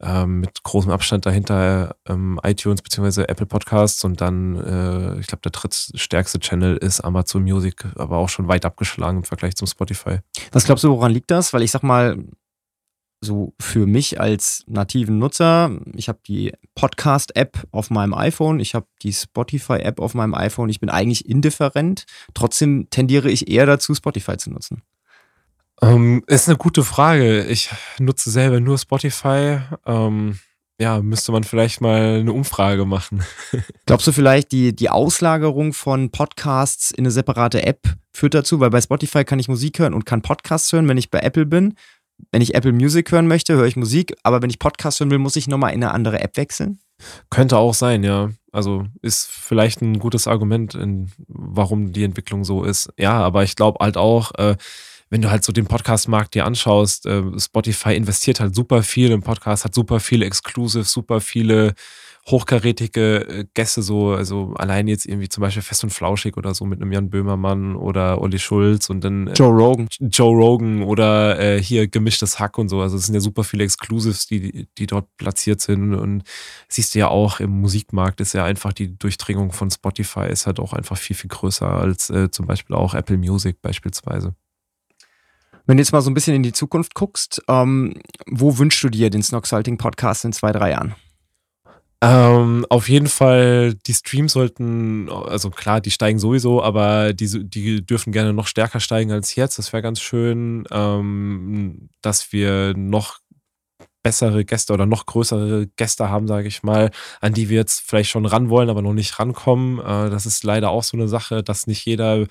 ähm, 0.00 0.40
mit 0.40 0.62
großem 0.62 0.90
Abstand 0.90 1.26
dahinter 1.26 1.96
ähm, 2.08 2.40
iTunes 2.42 2.82
bzw. 2.82 3.22
Apple 3.22 3.46
Podcasts 3.46 4.04
und 4.04 4.20
dann, 4.20 4.56
äh, 4.56 5.20
ich 5.20 5.26
glaube, 5.26 5.42
der 5.42 5.52
drittstärkste 5.52 6.40
Channel 6.40 6.76
ist 6.76 7.00
Amazon 7.00 7.42
Music, 7.42 7.84
aber 7.96 8.18
auch 8.18 8.28
schon 8.28 8.48
weit 8.48 8.64
abgeschlagen 8.64 9.18
im 9.18 9.24
Vergleich 9.24 9.56
zum 9.56 9.66
Spotify. 9.66 10.18
Was 10.52 10.64
glaubst 10.64 10.84
du, 10.84 10.90
woran 10.90 11.12
liegt 11.12 11.30
das? 11.30 11.52
Weil 11.52 11.62
ich 11.62 11.70
sag 11.70 11.82
mal, 11.82 12.16
so 13.22 13.52
für 13.60 13.86
mich 13.86 14.18
als 14.18 14.64
nativen 14.66 15.18
Nutzer, 15.18 15.78
ich 15.94 16.08
habe 16.08 16.20
die 16.26 16.52
Podcast-App 16.74 17.66
auf 17.70 17.90
meinem 17.90 18.14
iPhone, 18.14 18.60
ich 18.60 18.74
habe 18.74 18.86
die 19.02 19.12
Spotify-App 19.12 20.00
auf 20.00 20.14
meinem 20.14 20.34
iPhone, 20.34 20.70
ich 20.70 20.80
bin 20.80 20.88
eigentlich 20.88 21.28
indifferent. 21.28 22.06
Trotzdem 22.32 22.88
tendiere 22.88 23.30
ich 23.30 23.48
eher 23.48 23.66
dazu, 23.66 23.94
Spotify 23.94 24.38
zu 24.38 24.50
nutzen. 24.50 24.82
Ähm, 25.82 26.22
ist 26.26 26.48
eine 26.48 26.58
gute 26.58 26.84
Frage. 26.84 27.44
Ich 27.44 27.70
nutze 27.98 28.30
selber 28.30 28.60
nur 28.60 28.78
Spotify. 28.78 29.60
Ähm, 29.86 30.38
ja, 30.80 31.00
müsste 31.00 31.32
man 31.32 31.44
vielleicht 31.44 31.80
mal 31.80 32.20
eine 32.20 32.32
Umfrage 32.32 32.84
machen. 32.84 33.22
Glaubst 33.86 34.06
du 34.06 34.12
vielleicht, 34.12 34.52
die, 34.52 34.74
die 34.74 34.90
Auslagerung 34.90 35.72
von 35.72 36.10
Podcasts 36.10 36.90
in 36.90 37.04
eine 37.04 37.10
separate 37.10 37.62
App 37.62 37.82
führt 38.12 38.34
dazu? 38.34 38.60
Weil 38.60 38.70
bei 38.70 38.80
Spotify 38.80 39.24
kann 39.24 39.38
ich 39.38 39.48
Musik 39.48 39.78
hören 39.78 39.94
und 39.94 40.06
kann 40.06 40.22
Podcasts 40.22 40.72
hören, 40.72 40.88
wenn 40.88 40.98
ich 40.98 41.10
bei 41.10 41.20
Apple 41.20 41.46
bin 41.46 41.74
wenn 42.32 42.42
ich 42.42 42.54
Apple 42.54 42.72
Music 42.72 43.10
hören 43.12 43.26
möchte, 43.26 43.54
höre 43.54 43.66
ich 43.66 43.76
Musik, 43.76 44.14
aber 44.22 44.42
wenn 44.42 44.50
ich 44.50 44.58
Podcast 44.58 45.00
hören 45.00 45.10
will, 45.10 45.18
muss 45.18 45.36
ich 45.36 45.48
nochmal 45.48 45.72
in 45.72 45.82
eine 45.82 45.92
andere 45.92 46.20
App 46.20 46.36
wechseln? 46.36 46.78
Könnte 47.30 47.56
auch 47.56 47.74
sein, 47.74 48.04
ja. 48.04 48.30
Also 48.52 48.84
ist 49.00 49.30
vielleicht 49.30 49.80
ein 49.80 49.98
gutes 49.98 50.26
Argument, 50.26 50.74
in, 50.74 51.10
warum 51.28 51.92
die 51.92 52.04
Entwicklung 52.04 52.44
so 52.44 52.64
ist. 52.64 52.92
Ja, 52.98 53.18
aber 53.20 53.42
ich 53.42 53.56
glaube 53.56 53.78
halt 53.82 53.96
auch, 53.96 54.32
äh, 54.36 54.56
wenn 55.10 55.22
du 55.22 55.30
halt 55.30 55.44
so 55.44 55.52
den 55.52 55.66
Podcast-Markt 55.66 56.34
dir 56.34 56.46
anschaust, 56.46 57.04
äh, 57.06 57.22
Spotify 57.38 57.94
investiert 57.94 58.40
halt 58.40 58.54
super 58.54 58.82
viel 58.82 59.10
im 59.10 59.22
Podcast, 59.22 59.64
hat 59.64 59.74
super 59.74 60.00
viele 60.00 60.24
Exclusives, 60.24 60.92
super 60.92 61.20
viele 61.20 61.74
hochkarätige 62.28 63.28
äh, 63.28 63.44
Gäste, 63.54 63.82
so, 63.82 64.12
also 64.12 64.54
allein 64.56 64.88
jetzt 64.88 65.06
irgendwie 65.06 65.28
zum 65.28 65.42
Beispiel 65.42 65.62
Fest 65.62 65.82
und 65.84 65.90
Flauschig 65.90 66.36
oder 66.36 66.54
so 66.54 66.64
mit 66.64 66.80
einem 66.80 66.92
Jan 66.92 67.10
Böhmermann 67.10 67.74
oder 67.74 68.20
Olli 68.20 68.38
Schulz 68.38 68.90
und 68.90 69.02
dann 69.02 69.26
äh, 69.26 69.32
Joe 69.32 69.50
Rogan. 69.50 69.88
Joe 69.98 70.36
Rogan 70.36 70.82
oder 70.82 71.40
äh, 71.40 71.62
hier 71.62 71.88
gemischtes 71.88 72.38
Hack 72.38 72.58
und 72.58 72.68
so. 72.68 72.80
Also 72.80 72.96
es 72.96 73.06
sind 73.06 73.14
ja 73.14 73.20
super 73.20 73.42
viele 73.42 73.64
Exclusives, 73.64 74.26
die, 74.26 74.68
die 74.78 74.86
dort 74.86 75.06
platziert 75.16 75.60
sind. 75.60 75.94
Und 75.94 76.22
siehst 76.68 76.94
du 76.94 77.00
ja 77.00 77.08
auch 77.08 77.40
im 77.40 77.50
Musikmarkt 77.50 78.20
ist 78.20 78.34
ja 78.34 78.44
einfach 78.44 78.72
die 78.72 78.96
Durchdringung 78.96 79.52
von 79.52 79.70
Spotify 79.70 80.28
ist 80.28 80.46
halt 80.46 80.60
auch 80.60 80.72
einfach 80.72 80.96
viel, 80.96 81.16
viel 81.16 81.28
größer 81.28 81.68
als 81.68 82.10
äh, 82.10 82.30
zum 82.30 82.46
Beispiel 82.46 82.76
auch 82.76 82.94
Apple 82.94 83.16
Music 83.16 83.60
beispielsweise. 83.62 84.34
Wenn 85.70 85.76
du 85.76 85.82
jetzt 85.82 85.92
mal 85.92 86.02
so 86.02 86.10
ein 86.10 86.14
bisschen 86.14 86.34
in 86.34 86.42
die 86.42 86.52
Zukunft 86.52 86.96
guckst, 86.96 87.44
ähm, 87.46 87.94
wo 88.26 88.58
wünschst 88.58 88.82
du 88.82 88.88
dir 88.88 89.08
den 89.08 89.22
Snock 89.22 89.46
Salting 89.46 89.78
Podcast 89.78 90.24
in 90.24 90.32
zwei, 90.32 90.50
drei 90.50 90.72
Jahren? 90.72 90.96
Ähm, 92.00 92.66
auf 92.68 92.88
jeden 92.88 93.06
Fall, 93.06 93.74
die 93.74 93.94
Streams 93.94 94.32
sollten, 94.32 95.08
also 95.08 95.48
klar, 95.50 95.80
die 95.80 95.92
steigen 95.92 96.18
sowieso, 96.18 96.60
aber 96.60 97.12
die, 97.12 97.48
die 97.48 97.86
dürfen 97.86 98.12
gerne 98.12 98.32
noch 98.32 98.48
stärker 98.48 98.80
steigen 98.80 99.12
als 99.12 99.36
jetzt. 99.36 99.60
Das 99.60 99.72
wäre 99.72 99.80
ganz 99.80 100.00
schön, 100.00 100.64
ähm, 100.72 101.88
dass 102.02 102.32
wir 102.32 102.74
noch 102.76 103.20
bessere 104.02 104.44
Gäste 104.44 104.72
oder 104.72 104.86
noch 104.86 105.06
größere 105.06 105.66
Gäste 105.76 106.08
haben, 106.08 106.26
sage 106.26 106.48
ich 106.48 106.62
mal, 106.62 106.90
an 107.20 107.34
die 107.34 107.48
wir 107.48 107.58
jetzt 107.58 107.80
vielleicht 107.80 108.10
schon 108.10 108.26
ran 108.26 108.48
wollen, 108.48 108.70
aber 108.70 108.82
noch 108.82 108.94
nicht 108.94 109.18
rankommen. 109.18 109.78
Äh, 109.78 110.10
das 110.10 110.26
ist 110.26 110.44
leider 110.44 110.70
auch 110.70 110.82
so 110.82 110.96
eine 110.96 111.08
Sache, 111.08 111.42
dass 111.42 111.66
nicht 111.66 111.84
jeder 111.84 112.26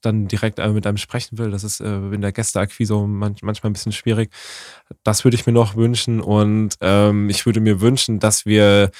dann 0.00 0.28
direkt 0.28 0.58
äh, 0.58 0.68
mit 0.68 0.86
einem 0.86 0.96
sprechen 0.96 1.38
will. 1.38 1.50
Das 1.50 1.64
ist 1.64 1.80
äh, 1.80 1.86
in 1.86 2.20
der 2.20 2.32
Gästeakquise 2.32 2.94
manchmal 3.06 3.54
ein 3.62 3.72
bisschen 3.72 3.92
schwierig. 3.92 4.32
Das 5.04 5.24
würde 5.24 5.36
ich 5.36 5.46
mir 5.46 5.52
noch 5.52 5.76
wünschen 5.76 6.20
und 6.20 6.76
ähm, 6.80 7.30
ich 7.30 7.46
würde 7.46 7.60
mir 7.60 7.80
wünschen, 7.80 8.18
dass 8.18 8.46
wir 8.46 8.90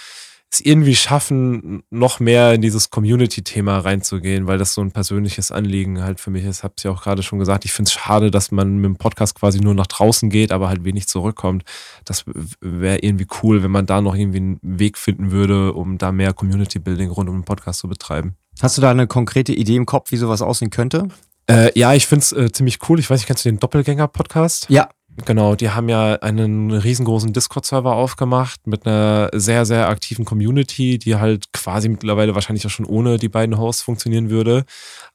es 0.52 0.60
irgendwie 0.60 0.94
schaffen, 0.94 1.82
noch 1.90 2.20
mehr 2.20 2.52
in 2.52 2.60
dieses 2.60 2.90
Community-Thema 2.90 3.78
reinzugehen, 3.78 4.46
weil 4.46 4.58
das 4.58 4.74
so 4.74 4.82
ein 4.82 4.92
persönliches 4.92 5.50
Anliegen 5.50 6.02
halt 6.02 6.20
für 6.20 6.30
mich 6.30 6.44
ist. 6.44 6.62
Hab's 6.62 6.82
ja 6.82 6.90
auch 6.90 7.02
gerade 7.02 7.22
schon 7.22 7.38
gesagt. 7.38 7.64
Ich 7.64 7.72
finde 7.72 7.88
es 7.88 7.92
schade, 7.92 8.30
dass 8.30 8.50
man 8.50 8.76
mit 8.76 8.84
dem 8.84 8.96
Podcast 8.96 9.34
quasi 9.34 9.60
nur 9.60 9.74
nach 9.74 9.86
draußen 9.86 10.28
geht, 10.28 10.52
aber 10.52 10.68
halt 10.68 10.84
wenig 10.84 11.08
zurückkommt. 11.08 11.64
Das 12.04 12.24
wäre 12.60 12.98
irgendwie 12.98 13.26
cool, 13.42 13.62
wenn 13.62 13.70
man 13.70 13.86
da 13.86 14.00
noch 14.02 14.14
irgendwie 14.14 14.38
einen 14.38 14.58
Weg 14.62 14.98
finden 14.98 15.30
würde, 15.30 15.72
um 15.72 15.96
da 15.96 16.12
mehr 16.12 16.34
Community-Building 16.34 17.10
rund 17.10 17.30
um 17.30 17.38
den 17.38 17.44
Podcast 17.44 17.80
zu 17.80 17.88
betreiben. 17.88 18.36
Hast 18.60 18.76
du 18.76 18.82
da 18.82 18.90
eine 18.90 19.06
konkrete 19.06 19.54
Idee 19.54 19.76
im 19.76 19.86
Kopf, 19.86 20.12
wie 20.12 20.16
sowas 20.16 20.42
aussehen 20.42 20.70
könnte? 20.70 21.08
Äh, 21.48 21.76
ja, 21.78 21.94
ich 21.94 22.06
finde 22.06 22.22
es 22.22 22.32
äh, 22.32 22.52
ziemlich 22.52 22.78
cool. 22.88 23.00
Ich 23.00 23.10
weiß 23.10 23.20
nicht, 23.20 23.26
kennst 23.26 23.44
du 23.44 23.48
den 23.48 23.58
Doppelgänger-Podcast? 23.58 24.66
Ja, 24.68 24.90
Genau, 25.26 25.54
die 25.54 25.68
haben 25.70 25.90
ja 25.90 26.14
einen 26.14 26.70
riesengroßen 26.70 27.34
Discord-Server 27.34 27.94
aufgemacht 27.94 28.66
mit 28.66 28.86
einer 28.86 29.28
sehr, 29.34 29.66
sehr 29.66 29.88
aktiven 29.88 30.24
Community, 30.24 30.98
die 30.98 31.16
halt 31.16 31.52
quasi 31.52 31.90
mittlerweile 31.90 32.34
wahrscheinlich 32.34 32.66
auch 32.66 32.70
schon 32.70 32.86
ohne 32.86 33.18
die 33.18 33.28
beiden 33.28 33.58
Hosts 33.58 33.82
funktionieren 33.82 34.30
würde. 34.30 34.64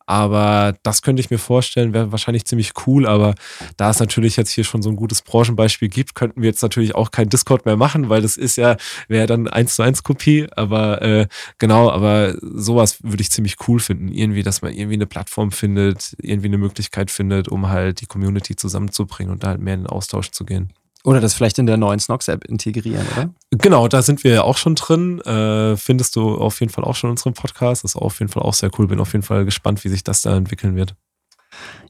Aber 0.08 0.74
das 0.84 1.02
könnte 1.02 1.20
ich 1.20 1.30
mir 1.30 1.38
vorstellen, 1.38 1.93
wäre 1.93 2.12
wahrscheinlich 2.13 2.46
ziemlich 2.46 2.72
cool. 2.88 3.06
Aber 3.06 3.36
da 3.76 3.89
es 3.89 4.00
natürlich 4.00 4.38
jetzt 4.38 4.52
hier 4.52 4.63
schon 4.63 4.82
so 4.82 4.89
ein 4.89 4.96
gutes 4.96 5.22
Branchenbeispiel 5.22 5.89
gibt, 5.89 6.15
könnten 6.15 6.41
wir 6.41 6.50
jetzt 6.50 6.63
natürlich 6.63 6.96
auch 6.96 7.12
kein 7.12 7.30
Discord 7.30 7.65
mehr 7.65 7.76
machen, 7.76 8.10
weil 8.10 8.22
das 8.22 8.38
ist 8.38 8.56
ja, 8.56 8.78
wäre 9.10 9.28
dann 9.28 9.48
eins 9.50 9.76
zu 9.76 9.84
eins 9.84 10.04
Kopie. 10.04 10.48
Aber 10.56 11.02
äh, 11.02 11.28
genau, 11.58 11.91
aber 11.91 12.36
sowas 12.41 13.04
würde 13.04 13.22
ich 13.22 13.32
ziemlich 13.32 13.58
cool 13.67 13.80
finden. 13.80 14.08
Irgendwie, 14.08 14.43
dass 14.43 14.62
man 14.62 14.74
irgendwie 14.74 14.96
eine 14.96 15.08
Plattform 15.08 15.52
findet, 15.52 16.15
irgendwie 16.22 16.48
eine 16.48 16.58
Möglichkeit 16.58 17.12
findet, 17.12 17.50
um 17.50 17.67
halt 17.67 18.00
die 18.00 18.06
Community 18.06 18.56
zusammenzubringen 18.56 19.34
und 19.34 19.43
da 19.43 19.50
halt 19.50 19.62
mehr 19.62 19.74
in 19.74 19.82
den 19.82 19.88
Austausch 19.88 20.32
zu 20.32 20.46
gehen. 20.46 20.72
Oder 21.08 21.22
das 21.22 21.34
vielleicht 21.34 21.58
in 21.58 21.67
der 21.67 21.78
neuen 21.78 22.02
Snox-App 22.02 22.43
integrieren, 22.43 23.08
oder? 23.15 23.30
Genau, 23.52 23.88
da 23.88 24.02
sind 24.02 24.26
wir 24.26 24.34
ja 24.34 24.41
auch 24.41 24.58
schon 24.58 24.76
drin. 24.76 25.22
Äh, 25.22 25.78
findest 25.78 26.17
du 26.17 26.36
auf 26.36 26.60
jeden 26.60 26.70
Fall 26.70 26.84
auch 26.84 26.96
schon 26.96 27.08
in 27.08 27.12
unserem 27.12 27.34
Podcast. 27.34 27.86
Das 27.86 27.91
ist 27.91 27.96
auf 27.96 28.20
jeden 28.20 28.30
Fall 28.30 28.43
auch 28.43 28.54
sehr 28.54 28.70
cool. 28.78 28.88
Bin 28.88 29.00
auf 29.00 29.13
jeden 29.13 29.24
Fall 29.24 29.46
gespannt, 29.46 29.86
wie 29.86 29.88
sich 29.88 30.04
das 30.04 30.22
da 30.22 30.36
entwickeln 30.36 30.76
wird. 30.76 30.96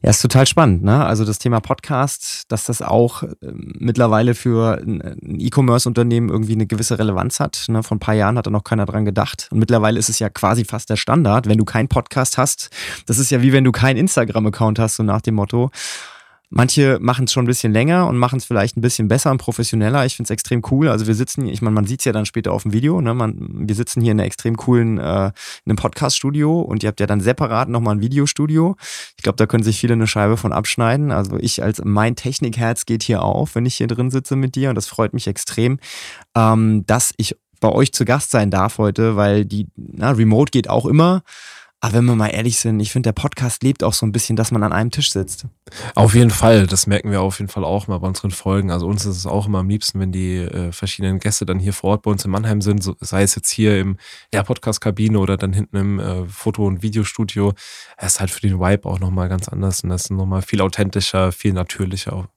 Ja, 0.04 0.10
ist 0.10 0.22
total 0.22 0.46
spannend, 0.46 0.84
ne? 0.84 1.04
Also 1.04 1.24
das 1.24 1.40
Thema 1.40 1.58
Podcast, 1.58 2.44
dass 2.46 2.66
das 2.66 2.80
auch 2.80 3.24
äh, 3.24 3.28
mittlerweile 3.42 4.36
für 4.36 4.78
ein 4.78 5.40
E-Commerce-Unternehmen 5.40 6.28
irgendwie 6.28 6.52
eine 6.52 6.68
gewisse 6.68 7.00
Relevanz 7.00 7.40
hat. 7.40 7.64
Ne? 7.66 7.82
Vor 7.82 7.96
ein 7.96 8.00
paar 8.00 8.14
Jahren 8.14 8.38
hat 8.38 8.46
da 8.46 8.50
noch 8.50 8.62
keiner 8.62 8.86
dran 8.86 9.04
gedacht. 9.04 9.48
Und 9.50 9.58
mittlerweile 9.58 9.98
ist 9.98 10.08
es 10.08 10.20
ja 10.20 10.28
quasi 10.28 10.64
fast 10.64 10.90
der 10.90 10.96
Standard, 10.96 11.48
wenn 11.48 11.58
du 11.58 11.64
keinen 11.64 11.88
Podcast 11.88 12.38
hast. 12.38 12.70
Das 13.06 13.18
ist 13.18 13.32
ja 13.32 13.42
wie 13.42 13.52
wenn 13.52 13.64
du 13.64 13.72
keinen 13.72 13.96
Instagram-Account 13.96 14.78
hast, 14.78 14.94
so 14.94 15.02
nach 15.02 15.22
dem 15.22 15.34
Motto. 15.34 15.72
Manche 16.50 16.98
machen 17.00 17.26
es 17.26 17.32
schon 17.32 17.44
ein 17.44 17.46
bisschen 17.46 17.72
länger 17.72 18.06
und 18.06 18.16
machen 18.16 18.38
es 18.38 18.46
vielleicht 18.46 18.76
ein 18.76 18.80
bisschen 18.80 19.06
besser 19.06 19.30
und 19.30 19.38
professioneller. 19.38 20.06
Ich 20.06 20.16
finde 20.16 20.28
es 20.28 20.30
extrem 20.30 20.62
cool. 20.70 20.88
Also 20.88 21.06
wir 21.06 21.14
sitzen, 21.14 21.46
ich 21.46 21.60
meine, 21.60 21.74
man 21.74 21.86
sieht 21.86 22.00
es 22.00 22.06
ja 22.06 22.12
dann 22.12 22.24
später 22.24 22.52
auf 22.52 22.62
dem 22.62 22.72
Video. 22.72 23.00
Ne? 23.02 23.12
Man, 23.12 23.36
wir 23.68 23.74
sitzen 23.74 24.00
hier 24.00 24.12
in 24.12 24.18
einer 24.18 24.26
extrem 24.26 24.56
coolen, 24.56 24.96
äh, 24.98 25.26
in 25.26 25.32
einem 25.66 25.76
Podcast-Studio 25.76 26.60
und 26.60 26.82
ihr 26.82 26.88
habt 26.88 27.00
ja 27.00 27.06
dann 27.06 27.20
separat 27.20 27.68
nochmal 27.68 27.96
ein 27.96 28.00
Videostudio. 28.00 28.76
Ich 29.16 29.22
glaube, 29.22 29.36
da 29.36 29.46
können 29.46 29.62
sich 29.62 29.78
viele 29.78 29.92
eine 29.92 30.06
Scheibe 30.06 30.38
von 30.38 30.52
abschneiden. 30.52 31.12
Also 31.12 31.36
ich 31.38 31.62
als 31.62 31.82
mein 31.84 32.16
Technikherz 32.16 32.86
geht 32.86 33.02
hier 33.02 33.22
auf, 33.22 33.54
wenn 33.54 33.66
ich 33.66 33.76
hier 33.76 33.86
drin 33.86 34.10
sitze 34.10 34.34
mit 34.34 34.54
dir 34.54 34.70
und 34.70 34.74
das 34.74 34.86
freut 34.86 35.12
mich 35.12 35.26
extrem, 35.26 35.78
ähm, 36.34 36.84
dass 36.86 37.12
ich 37.18 37.36
bei 37.60 37.70
euch 37.70 37.92
zu 37.92 38.04
Gast 38.04 38.30
sein 38.30 38.50
darf 38.50 38.78
heute, 38.78 39.16
weil 39.16 39.44
die 39.44 39.66
na, 39.76 40.12
Remote 40.12 40.50
geht 40.50 40.70
auch 40.70 40.86
immer. 40.86 41.22
Aber 41.80 41.94
wenn 41.94 42.06
wir 42.06 42.16
mal 42.16 42.28
ehrlich 42.28 42.58
sind, 42.58 42.80
ich 42.80 42.90
finde, 42.90 43.08
der 43.08 43.12
Podcast 43.12 43.62
lebt 43.62 43.84
auch 43.84 43.92
so 43.92 44.04
ein 44.04 44.10
bisschen, 44.10 44.34
dass 44.34 44.50
man 44.50 44.64
an 44.64 44.72
einem 44.72 44.90
Tisch 44.90 45.12
sitzt. 45.12 45.46
Auf 45.94 46.14
jeden 46.14 46.30
Fall, 46.30 46.66
das 46.66 46.88
merken 46.88 47.12
wir 47.12 47.20
auf 47.20 47.38
jeden 47.38 47.50
Fall 47.50 47.64
auch 47.64 47.86
mal 47.86 47.98
bei 47.98 48.08
unseren 48.08 48.32
Folgen. 48.32 48.72
Also 48.72 48.88
uns 48.88 49.06
ist 49.06 49.16
es 49.16 49.26
auch 49.26 49.46
immer 49.46 49.58
am 49.58 49.68
liebsten, 49.68 50.00
wenn 50.00 50.10
die 50.10 50.38
äh, 50.38 50.72
verschiedenen 50.72 51.20
Gäste 51.20 51.46
dann 51.46 51.60
hier 51.60 51.72
vor 51.72 51.90
Ort 51.90 52.02
bei 52.02 52.10
uns 52.10 52.24
in 52.24 52.32
Mannheim 52.32 52.62
sind, 52.62 52.82
so, 52.82 52.96
sei 52.98 53.22
es 53.22 53.36
jetzt 53.36 53.50
hier 53.50 53.78
im 53.78 53.96
der 54.32 54.42
Podcast-Kabine 54.42 55.20
oder 55.20 55.36
dann 55.36 55.52
hinten 55.52 55.76
im 55.76 56.00
äh, 56.00 56.26
Foto- 56.26 56.66
und 56.66 56.82
Videostudio. 56.82 57.52
Es 57.96 58.14
ist 58.14 58.20
halt 58.20 58.30
für 58.30 58.40
den 58.40 58.58
Vibe 58.58 58.88
auch 58.88 58.98
nochmal 58.98 59.28
ganz 59.28 59.48
anders 59.48 59.82
und 59.82 59.90
das 59.90 60.04
ist 60.04 60.10
nochmal 60.10 60.42
viel 60.42 60.60
authentischer, 60.60 61.30
viel 61.30 61.52
natürlicher. 61.52 62.28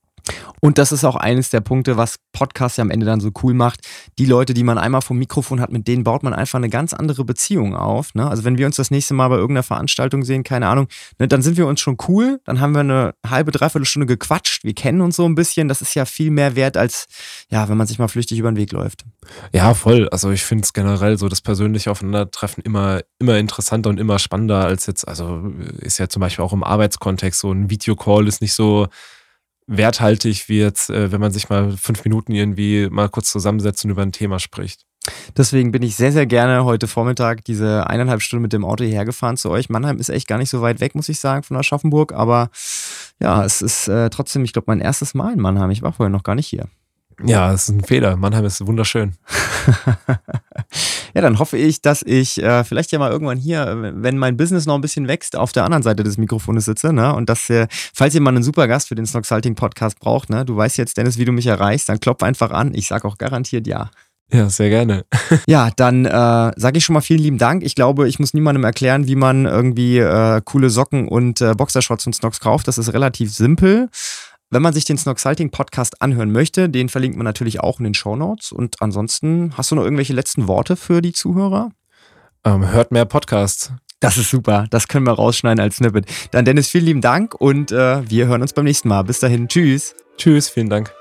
Und 0.60 0.78
das 0.78 0.92
ist 0.92 1.04
auch 1.04 1.16
eines 1.16 1.50
der 1.50 1.62
Punkte, 1.62 1.98
was 1.98 2.18
Podcast 2.34 2.78
ja 2.78 2.84
am 2.84 2.92
Ende 2.92 3.06
dann 3.06 3.20
so 3.20 3.32
cool 3.44 3.54
macht. 3.54 3.82
Die 4.20 4.26
Leute, 4.26 4.54
die 4.54 4.64
man 4.64 4.78
einmal 4.78 5.02
vom 5.02 5.18
Mikrofon 5.18 5.60
hat, 5.60 5.72
mit 5.72 5.88
denen 5.88 6.04
baut 6.04 6.24
man 6.24 6.34
einfach 6.34 6.58
eine 6.58 6.70
ganz 6.70 6.94
andere 6.94 7.26
Beziehung 7.26 7.76
auf. 7.76 8.14
Ne? 8.14 8.30
Also 8.30 8.44
wenn 8.44 8.58
wir 8.58 8.66
uns 8.66 8.76
das 8.76 8.92
nächste 8.92 9.14
Mal 9.14 9.28
bei 9.28 9.36
irgendeiner 9.36 9.64
Veranstaltung 9.64 10.24
sehen, 10.24 10.44
keine 10.44 10.68
Ahnung, 10.68 10.88
ne, 11.20 11.28
dann 11.28 11.42
sind 11.42 11.58
wir 11.58 11.68
uns 11.68 11.82
schon 11.82 11.98
cool, 12.08 12.40
dann 12.46 12.60
haben 12.60 12.74
wir 12.74 12.82
eine 12.82 13.14
halbe, 13.28 13.52
dreiviertel 13.52 13.86
Stunde 13.86 14.06
gequatscht, 14.06 14.64
wir 14.64 14.74
kennen 14.74 15.02
uns 15.02 15.16
so 15.16 15.26
ein 15.26 15.36
bisschen. 15.36 15.68
Das 15.68 15.82
ist 15.82 15.96
ja 15.96 16.06
viel 16.06 16.32
mehr 16.32 16.56
wert, 16.56 16.78
als 16.78 17.08
ja, 17.50 17.68
wenn 17.68 17.78
man 17.78 17.88
sich 17.88 18.00
mal 18.00 18.08
flüchtig 18.08 18.40
über 18.40 18.52
den 18.52 18.58
Weg 18.58 18.72
läuft. 18.72 19.06
Ja, 19.54 19.74
voll. 19.74 20.10
Also 20.10 20.32
ich 20.32 20.44
finde 20.44 20.64
es 20.64 20.74
generell 20.74 21.18
so 21.18 21.28
das 21.28 21.42
persönliche 21.42 21.92
Aufeinandertreffen 21.92 22.64
immer, 22.64 23.02
immer 23.20 23.38
interessanter 23.38 23.90
und 23.90 24.00
immer 24.00 24.20
spannender 24.20 24.66
als 24.66 24.86
jetzt, 24.86 25.08
also 25.08 25.52
ist 25.80 25.98
ja 25.98 26.08
zum 26.08 26.20
Beispiel 26.20 26.46
auch 26.46 26.54
im 26.54 26.64
Arbeitskontext 26.64 27.40
so 27.40 27.52
ein 27.52 27.70
Videocall 27.70 28.28
ist 28.28 28.42
nicht 28.42 28.54
so 28.54 28.88
werthaltig 29.72 30.50
wie 30.50 30.60
jetzt, 30.60 30.90
äh, 30.90 31.12
wenn 31.12 31.22
man 31.22 31.32
sich 31.32 31.50
mal 31.50 31.72
fünf 31.78 32.04
Minuten 32.04 32.34
irgendwie 32.34 32.88
mal 32.90 33.10
kurz 33.10 33.32
zusammensetzt 33.32 33.84
und 33.86 33.92
über 33.92 34.02
ein 34.02 34.12
Thema 34.12 34.40
spricht. 34.40 34.86
Deswegen 35.36 35.72
bin 35.72 35.82
ich 35.82 35.96
sehr, 35.96 36.12
sehr 36.12 36.28
gerne 36.28 36.64
heute 36.64 36.88
Vormittag 36.88 37.44
diese 37.46 37.88
eineinhalb 37.88 38.22
Stunden 38.22 38.44
mit 38.44 38.54
dem 38.54 38.64
Auto 38.64 38.84
hierher 38.84 39.06
gefahren 39.06 39.38
zu 39.38 39.50
euch. 39.50 39.70
Mannheim 39.70 39.98
ist 39.98 40.10
echt 40.10 40.28
gar 40.28 40.38
nicht 40.38 40.50
so 40.50 40.62
weit 40.62 40.80
weg, 40.80 40.94
muss 40.94 41.10
ich 41.10 41.20
sagen, 41.20 41.42
von 41.42 41.58
Aschaffenburg. 41.58 42.14
Aber 42.14 42.52
ja, 43.20 43.44
es 43.44 43.64
ist 43.64 43.88
äh, 43.88 44.12
trotzdem, 44.12 44.44
ich 44.44 44.54
glaube, 44.54 44.66
mein 44.68 44.80
erstes 44.80 45.16
Mal 45.16 45.34
in 45.34 45.40
Mannheim. 45.40 45.72
Ich 45.72 45.82
war 45.82 45.94
vorher 45.94 46.12
noch 46.12 46.24
gar 46.24 46.36
nicht 46.36 46.48
hier. 46.48 46.68
Ja, 47.24 47.52
es 47.52 47.64
ist 47.64 47.70
ein 47.70 47.84
Fehler. 47.84 48.16
Mannheim 48.16 48.46
ist 48.46 48.66
wunderschön. 48.66 49.16
ja, 51.14 51.22
dann 51.22 51.40
hoffe 51.40 51.58
ich, 51.58 51.82
dass 51.82 52.02
ich 52.02 52.42
äh, 52.42 52.64
vielleicht 52.64 52.92
ja 52.92 53.00
mal 53.00 53.12
irgendwann 53.12 53.38
hier, 53.38 53.94
wenn 53.96 54.18
mein 54.18 54.38
Business 54.38 54.66
noch 54.66 54.76
ein 54.76 54.82
bisschen 54.82 55.08
wächst, 55.08 55.36
auf 55.36 55.52
der 55.52 55.66
anderen 55.66 55.84
Seite 55.84 56.04
des 56.04 56.18
Mikrofons 56.18 56.66
sitze. 56.66 56.94
Ne? 56.94 57.14
Und 57.14 57.30
dass, 57.30 57.50
äh, 57.50 57.68
falls 57.94 58.16
ihr 58.16 58.22
mal 58.22 58.32
einen 58.32 58.44
super 58.44 58.68
Gast 58.68 58.88
für 58.88 58.96
den 58.96 59.06
Snock 59.06 59.26
Salting 59.26 59.56
Podcast 59.56 60.00
braucht, 60.00 60.30
ne? 60.30 60.46
du 60.46 60.56
weißt 60.56 60.78
jetzt, 60.78 60.98
Dennis, 60.98 61.18
wie 61.18 61.26
du 61.26 61.32
mich 61.32 61.48
erreichst, 61.48 61.90
dann 61.90 62.00
klopf 62.00 62.24
einfach 62.24 62.52
an. 62.52 62.74
Ich 62.74 62.88
sage 62.88 63.08
auch 63.08 63.18
garantiert 63.18 63.68
ja. 63.68 63.90
Ja, 64.34 64.50
sehr 64.50 64.70
gerne. 64.70 65.04
ja, 65.46 65.72
dann 65.76 66.06
äh, 66.06 66.10
sage 66.56 66.78
ich 66.78 66.86
schon 66.86 66.94
mal 66.94 67.02
vielen 67.02 67.20
lieben 67.20 67.38
Dank. 67.38 67.64
Ich 67.64 67.76
glaube, 67.76 68.08
ich 68.08 68.18
muss 68.18 68.34
niemandem 68.34 68.64
erklären, 68.64 69.08
wie 69.08 69.16
man 69.16 69.46
irgendwie 69.46 69.98
äh, 69.98 70.42
coole 70.46 70.70
Socken 70.70 71.10
und 71.10 71.42
äh, 71.42 71.54
Boxershorts 71.54 72.08
und 72.08 72.14
Snocks 72.14 72.40
kauft. 72.40 72.68
Das 72.68 72.78
ist 72.78 72.94
relativ 72.94 73.34
simpel. 73.34 73.90
Wenn 74.52 74.62
man 74.62 74.74
sich 74.74 74.84
den 74.84 74.98
Snoxalting 74.98 75.50
Podcast 75.50 76.02
anhören 76.02 76.32
möchte, 76.32 76.70
den 76.70 76.90
verlinkt 76.90 77.18
man 77.18 77.24
natürlich 77.24 77.62
auch 77.62 77.80
in 77.80 77.86
den 77.86 77.94
Show 77.94 78.18
Notes. 78.18 78.52
Und 78.52 78.82
ansonsten, 78.82 79.54
hast 79.58 79.72
du 79.72 79.76
noch 79.76 79.84
irgendwelche 79.84 80.12
letzten 80.12 80.48
Worte 80.50 80.76
für 80.76 81.02
die 81.02 81.14
Zuhörer? 81.14 81.72
Ähm, 82.44 82.70
hört 82.70 82.92
mehr 82.92 83.06
Podcasts. 83.06 83.72
Das 84.02 84.18
ist 84.18 84.30
super. 84.30 84.66
Das 84.70 84.90
können 84.90 85.06
wir 85.06 85.14
rausschneiden 85.14 85.62
als 85.62 85.78
Snippet. 85.78 86.06
Dann 86.32 86.44
Dennis, 86.44 86.68
vielen 86.68 86.86
lieben 86.86 87.02
Dank 87.02 87.34
und 87.34 87.72
äh, 87.72 88.10
wir 88.10 88.28
hören 88.28 88.42
uns 88.42 88.52
beim 88.52 88.66
nächsten 88.66 88.90
Mal. 88.90 89.04
Bis 89.04 89.20
dahin. 89.20 89.48
Tschüss. 89.48 89.96
Tschüss, 90.18 90.50
vielen 90.50 90.70
Dank. 90.70 91.01